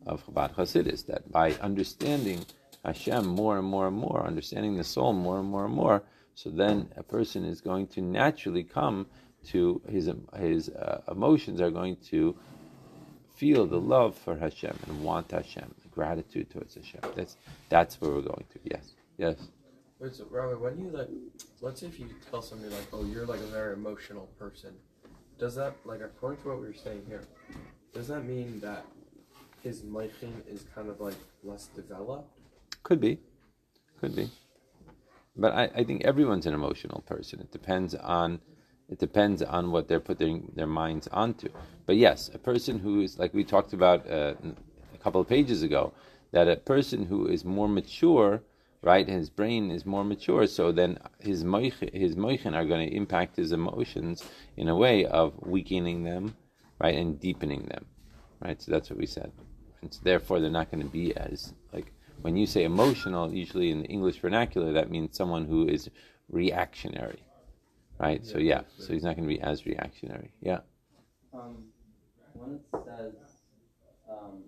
of 0.05 0.23
Chabad 0.25 0.53
Hasidus. 0.55 1.05
That 1.07 1.31
by 1.31 1.53
understanding 1.53 2.45
Hashem 2.85 3.25
more 3.25 3.57
and 3.57 3.67
more 3.67 3.87
and 3.87 3.97
more, 3.97 4.25
understanding 4.25 4.75
the 4.75 4.83
soul 4.83 5.13
more 5.13 5.39
and 5.39 5.47
more 5.47 5.65
and 5.65 5.73
more, 5.73 6.03
so 6.35 6.51
then 6.51 6.89
a 6.95 7.03
person 7.03 7.43
is 7.43 7.59
going 7.61 7.87
to 7.87 8.01
naturally 8.01 8.63
come 8.63 9.07
to 9.47 9.81
his 9.89 10.11
his 10.37 10.69
uh, 10.69 11.01
emotions 11.09 11.59
are 11.59 11.71
going 11.71 11.95
to 12.11 12.35
feel 13.35 13.65
the 13.65 13.79
love 13.79 14.15
for 14.15 14.37
Hashem 14.37 14.77
and 14.87 15.03
want 15.03 15.31
Hashem, 15.31 15.73
the 15.81 15.89
gratitude 15.89 16.51
towards 16.51 16.75
Hashem. 16.75 17.01
That's 17.15 17.37
that's 17.69 17.99
where 17.99 18.11
we're 18.11 18.21
going 18.21 18.45
to. 18.53 18.59
Yes, 18.63 18.91
yes. 19.17 19.37
Wait, 20.03 20.13
so 20.13 20.25
when 20.25 20.77
you 20.77 20.89
like, 20.89 21.07
let's 21.61 21.79
say 21.79 21.87
if 21.87 21.97
you 21.97 22.09
tell 22.29 22.41
somebody 22.41 22.73
like, 22.73 22.87
oh, 22.91 23.05
you're 23.05 23.25
like 23.25 23.39
a 23.39 23.45
very 23.45 23.71
emotional 23.71 24.27
person, 24.37 24.71
does 25.39 25.55
that 25.55 25.75
like 25.85 26.01
according 26.01 26.41
to 26.41 26.49
what 26.49 26.59
we 26.59 26.67
were 26.67 26.73
saying 26.73 27.03
here, 27.07 27.23
does 27.93 28.09
that 28.09 28.25
mean 28.25 28.59
that 28.59 28.85
his 29.63 29.81
moichin 29.83 30.45
is 30.45 30.65
kind 30.75 30.89
of 30.89 30.99
like 30.99 31.15
less 31.41 31.67
developed? 31.67 32.37
Could 32.83 32.99
be, 32.99 33.17
could 34.01 34.13
be. 34.13 34.29
But 35.37 35.53
I, 35.53 35.63
I 35.73 35.83
think 35.85 36.03
everyone's 36.03 36.47
an 36.47 36.53
emotional 36.53 37.01
person. 37.07 37.39
It 37.39 37.53
depends 37.53 37.95
on 37.95 38.41
it 38.89 38.99
depends 38.99 39.41
on 39.41 39.71
what 39.71 39.87
they're 39.87 40.01
putting 40.01 40.51
their 40.53 40.67
minds 40.67 41.07
onto. 41.13 41.47
But 41.85 41.95
yes, 41.95 42.29
a 42.33 42.37
person 42.39 42.77
who 42.77 42.99
is 42.99 43.17
like 43.17 43.33
we 43.33 43.45
talked 43.45 43.71
about 43.71 44.05
uh, 44.11 44.33
a 44.93 44.97
couple 44.97 45.21
of 45.21 45.29
pages 45.29 45.63
ago, 45.63 45.93
that 46.31 46.49
a 46.49 46.57
person 46.57 47.05
who 47.05 47.27
is 47.27 47.45
more 47.45 47.69
mature, 47.69 48.43
right, 48.83 49.07
his 49.07 49.29
brain 49.29 49.71
is 49.71 49.85
more 49.85 50.03
mature, 50.03 50.45
so 50.45 50.71
then 50.71 50.99
his 51.19 51.43
moich, 51.43 51.93
his 51.93 52.15
moichin 52.15 52.53
are 52.53 52.65
going 52.65 52.87
to 52.87 52.95
impact 52.95 53.37
his 53.37 53.53
emotions 53.53 54.23
in 54.57 54.67
a 54.67 54.75
way 54.75 55.05
of 55.05 55.33
weakening 55.39 56.03
them, 56.03 56.35
right, 56.79 56.95
and 56.95 57.19
deepening 57.19 57.63
them, 57.63 57.85
right. 58.41 58.61
So 58.61 58.71
that's 58.71 58.89
what 58.89 58.99
we 58.99 59.05
said. 59.05 59.31
And 59.81 59.91
so 59.91 60.01
therefore, 60.03 60.41
they're 60.41 60.51
not 60.51 60.69
going 60.69 60.83
to 60.83 60.89
be 60.89 61.15
as 61.15 61.53
like 61.71 61.93
when 62.21 62.35
you 62.35 62.45
say 62.45 62.65
emotional, 62.65 63.33
usually 63.33 63.71
in 63.71 63.81
the 63.81 63.87
English 63.87 64.19
vernacular, 64.19 64.73
that 64.73 64.91
means 64.91 65.15
someone 65.15 65.45
who 65.45 65.67
is 65.67 65.89
reactionary, 66.29 67.23
right? 67.99 68.25
so 68.25 68.37
yeah, 68.37 68.61
so 68.77 68.93
he's 68.93 69.03
not 69.03 69.15
going 69.15 69.27
to 69.27 69.33
be 69.33 69.41
as 69.41 69.65
reactionary. 69.65 70.31
Yeah. 70.41 70.59
Um, 71.33 71.63
when 72.33 72.55
it 72.55 72.61
says, 72.85 73.13
um, 74.09 74.43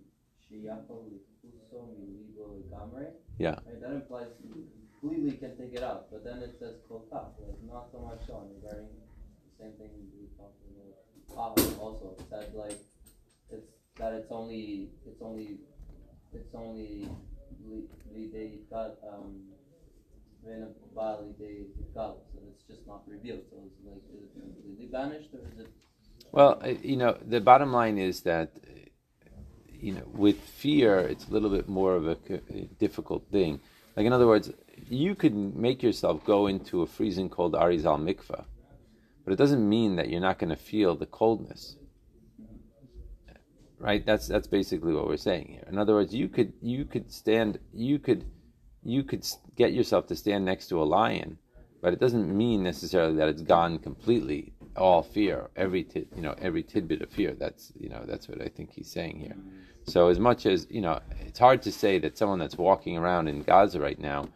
"Sheyachol 3.39 3.43
lichuso 3.43 3.43
milibo 3.43 3.43
Yeah. 3.43 3.55
right, 3.65 3.81
that 3.81 3.91
implies 3.91 4.31
you 4.43 4.67
completely 5.01 5.37
can 5.37 5.57
take 5.57 5.73
it 5.73 5.83
out. 5.83 6.11
But 6.11 6.23
then 6.23 6.39
it 6.43 6.55
says 6.59 6.75
kach, 6.89 7.29
like 7.39 7.61
not 7.63 7.91
so 7.91 7.99
much 7.99 8.29
on 8.29 8.49
regarding 8.55 8.89
the 9.45 9.63
same 9.63 9.73
thing 9.73 9.89
we 10.13 10.27
talked 10.37 10.61
about. 10.71 10.95
Ah, 11.37 11.53
also, 11.79 12.15
said 12.29 12.53
like 12.55 12.79
it's 13.49 13.71
that 13.97 14.13
it's 14.13 14.31
only 14.31 14.89
it's 15.05 15.21
only 15.21 15.59
it's 16.33 16.53
only 16.55 17.09
li- 17.65 17.89
lidei 18.13 18.69
got 18.69 18.97
um. 19.11 19.43
when 20.45 20.67
ba 20.95 21.17
lidei 21.21 21.65
gal, 21.93 22.21
So 22.31 22.39
it's 22.51 22.63
just 22.69 22.85
not 22.87 23.01
revealed. 23.07 23.41
So 23.49 23.57
it's 23.65 23.79
like, 23.85 24.03
is 24.13 24.21
it 24.25 24.33
completely 24.39 24.85
banished 24.87 25.33
or 25.33 25.41
is 25.51 25.59
it 25.59 25.71
Well, 26.31 26.61
you 26.83 26.97
know, 26.97 27.17
the 27.25 27.41
bottom 27.41 27.71
line 27.73 27.97
is 27.97 28.21
that, 28.21 28.49
you 29.85 29.91
know, 29.91 30.07
with 30.13 30.39
fear, 30.39 30.97
it's 30.97 31.27
a 31.27 31.31
little 31.31 31.51
bit 31.51 31.69
more 31.69 31.95
of 31.95 32.07
a 32.07 32.15
difficult 32.79 33.23
thing. 33.31 33.59
Like, 33.95 34.07
in 34.07 34.13
other 34.13 34.25
words, 34.25 34.51
you 34.89 35.13
could 35.13 35.35
make 35.35 35.83
yourself 35.83 36.25
go 36.25 36.47
into 36.47 36.81
a 36.81 36.87
freezing 36.87 37.29
cold 37.29 37.53
Arizal 37.53 37.99
mikveh, 37.99 38.45
but 39.23 39.31
it 39.31 39.35
doesn't 39.35 39.69
mean 39.69 39.95
that 39.97 40.09
you're 40.09 40.27
not 40.29 40.39
going 40.39 40.49
to 40.49 40.55
feel 40.55 40.95
the 40.95 41.05
coldness. 41.05 41.75
Right? 43.77 44.03
That's 44.03 44.27
that's 44.27 44.47
basically 44.47 44.93
what 44.93 45.05
we're 45.07 45.17
saying 45.17 45.49
here. 45.51 45.65
In 45.69 45.77
other 45.77 45.93
words, 45.93 46.15
you 46.15 46.29
could 46.29 46.53
you 46.63 46.85
could 46.85 47.11
stand 47.11 47.59
you 47.71 47.99
could 47.99 48.25
you 48.83 49.03
could 49.03 49.23
get 49.55 49.73
yourself 49.73 50.07
to 50.07 50.15
stand 50.15 50.45
next 50.45 50.67
to 50.69 50.81
a 50.81 50.85
lion, 50.97 51.37
but 51.81 51.93
it 51.93 51.99
doesn't 51.99 52.35
mean 52.35 52.63
necessarily 52.63 53.17
that 53.17 53.29
it's 53.29 53.43
gone 53.43 53.77
completely 53.77 54.53
all 54.77 55.03
fear 55.03 55.49
every 55.55 55.83
tit, 55.83 56.07
you 56.15 56.21
know 56.21 56.35
every 56.41 56.63
tidbit 56.63 57.01
of 57.01 57.09
fear 57.09 57.33
that's 57.33 57.71
you 57.79 57.89
know 57.89 58.03
that's 58.05 58.27
what 58.27 58.41
i 58.41 58.47
think 58.47 58.71
he's 58.71 58.89
saying 58.89 59.17
here. 59.19 59.35
So 59.87 60.07
as 60.09 60.19
much 60.19 60.45
as 60.45 60.67
you 60.69 60.81
know 60.81 60.99
it's 61.21 61.39
hard 61.39 61.61
to 61.63 61.71
say 61.71 61.99
that 61.99 62.17
someone 62.17 62.39
that's 62.39 62.57
walking 62.57 62.97
around 62.97 63.27
in 63.27 63.43
gaza 63.43 63.79
right 63.79 63.99
now 63.99 64.27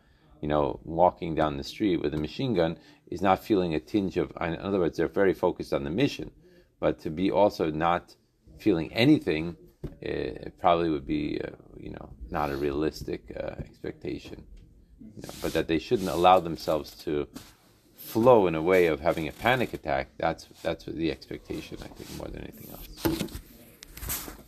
you 0.41 0.47
know 0.47 0.79
walking 0.83 1.35
down 1.35 1.57
the 1.57 1.63
street 1.63 1.97
with 2.01 2.13
a 2.13 2.17
machine 2.17 2.53
gun 2.53 2.77
is 3.09 3.21
not 3.21 3.43
feeling 3.43 3.73
a 3.73 3.79
tinge 3.79 4.17
of 4.17 4.31
in 4.41 4.55
other 4.57 4.79
words 4.79 4.97
they're 4.97 5.07
very 5.07 5.33
focused 5.33 5.73
on 5.73 5.83
the 5.83 5.89
mission. 5.89 6.31
But 6.79 6.99
to 6.99 7.09
be 7.09 7.31
also 7.31 7.69
not 7.71 8.15
feeling 8.57 8.93
anything 8.93 9.57
eh, 10.03 10.47
it 10.47 10.59
probably 10.59 10.89
would 10.89 11.07
be 11.07 11.41
uh, 11.43 11.49
you 11.77 11.91
know 11.91 12.09
not 12.29 12.49
a 12.51 12.55
realistic 12.55 13.21
uh, 13.35 13.55
expectation. 13.59 14.43
You 15.15 15.23
know, 15.23 15.33
but 15.41 15.53
that 15.53 15.67
they 15.67 15.79
shouldn't 15.79 16.09
allow 16.09 16.39
themselves 16.39 16.91
to 17.03 17.27
flow 18.09 18.47
in 18.47 18.55
a 18.55 18.61
way 18.61 18.87
of 18.87 18.99
having 18.99 19.27
a 19.27 19.31
panic 19.31 19.73
attack. 19.73 20.07
That's 20.17 20.47
that's 20.63 20.85
the 20.85 21.11
expectation, 21.11 21.77
I 21.81 21.87
think, 21.87 22.09
more 22.17 22.27
than 22.27 22.41
anything 22.41 22.69
else. 22.75 22.89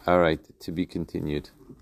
All 0.08 0.20
right, 0.20 0.40
to 0.62 0.72
be 0.72 0.86
continued. 0.86 1.50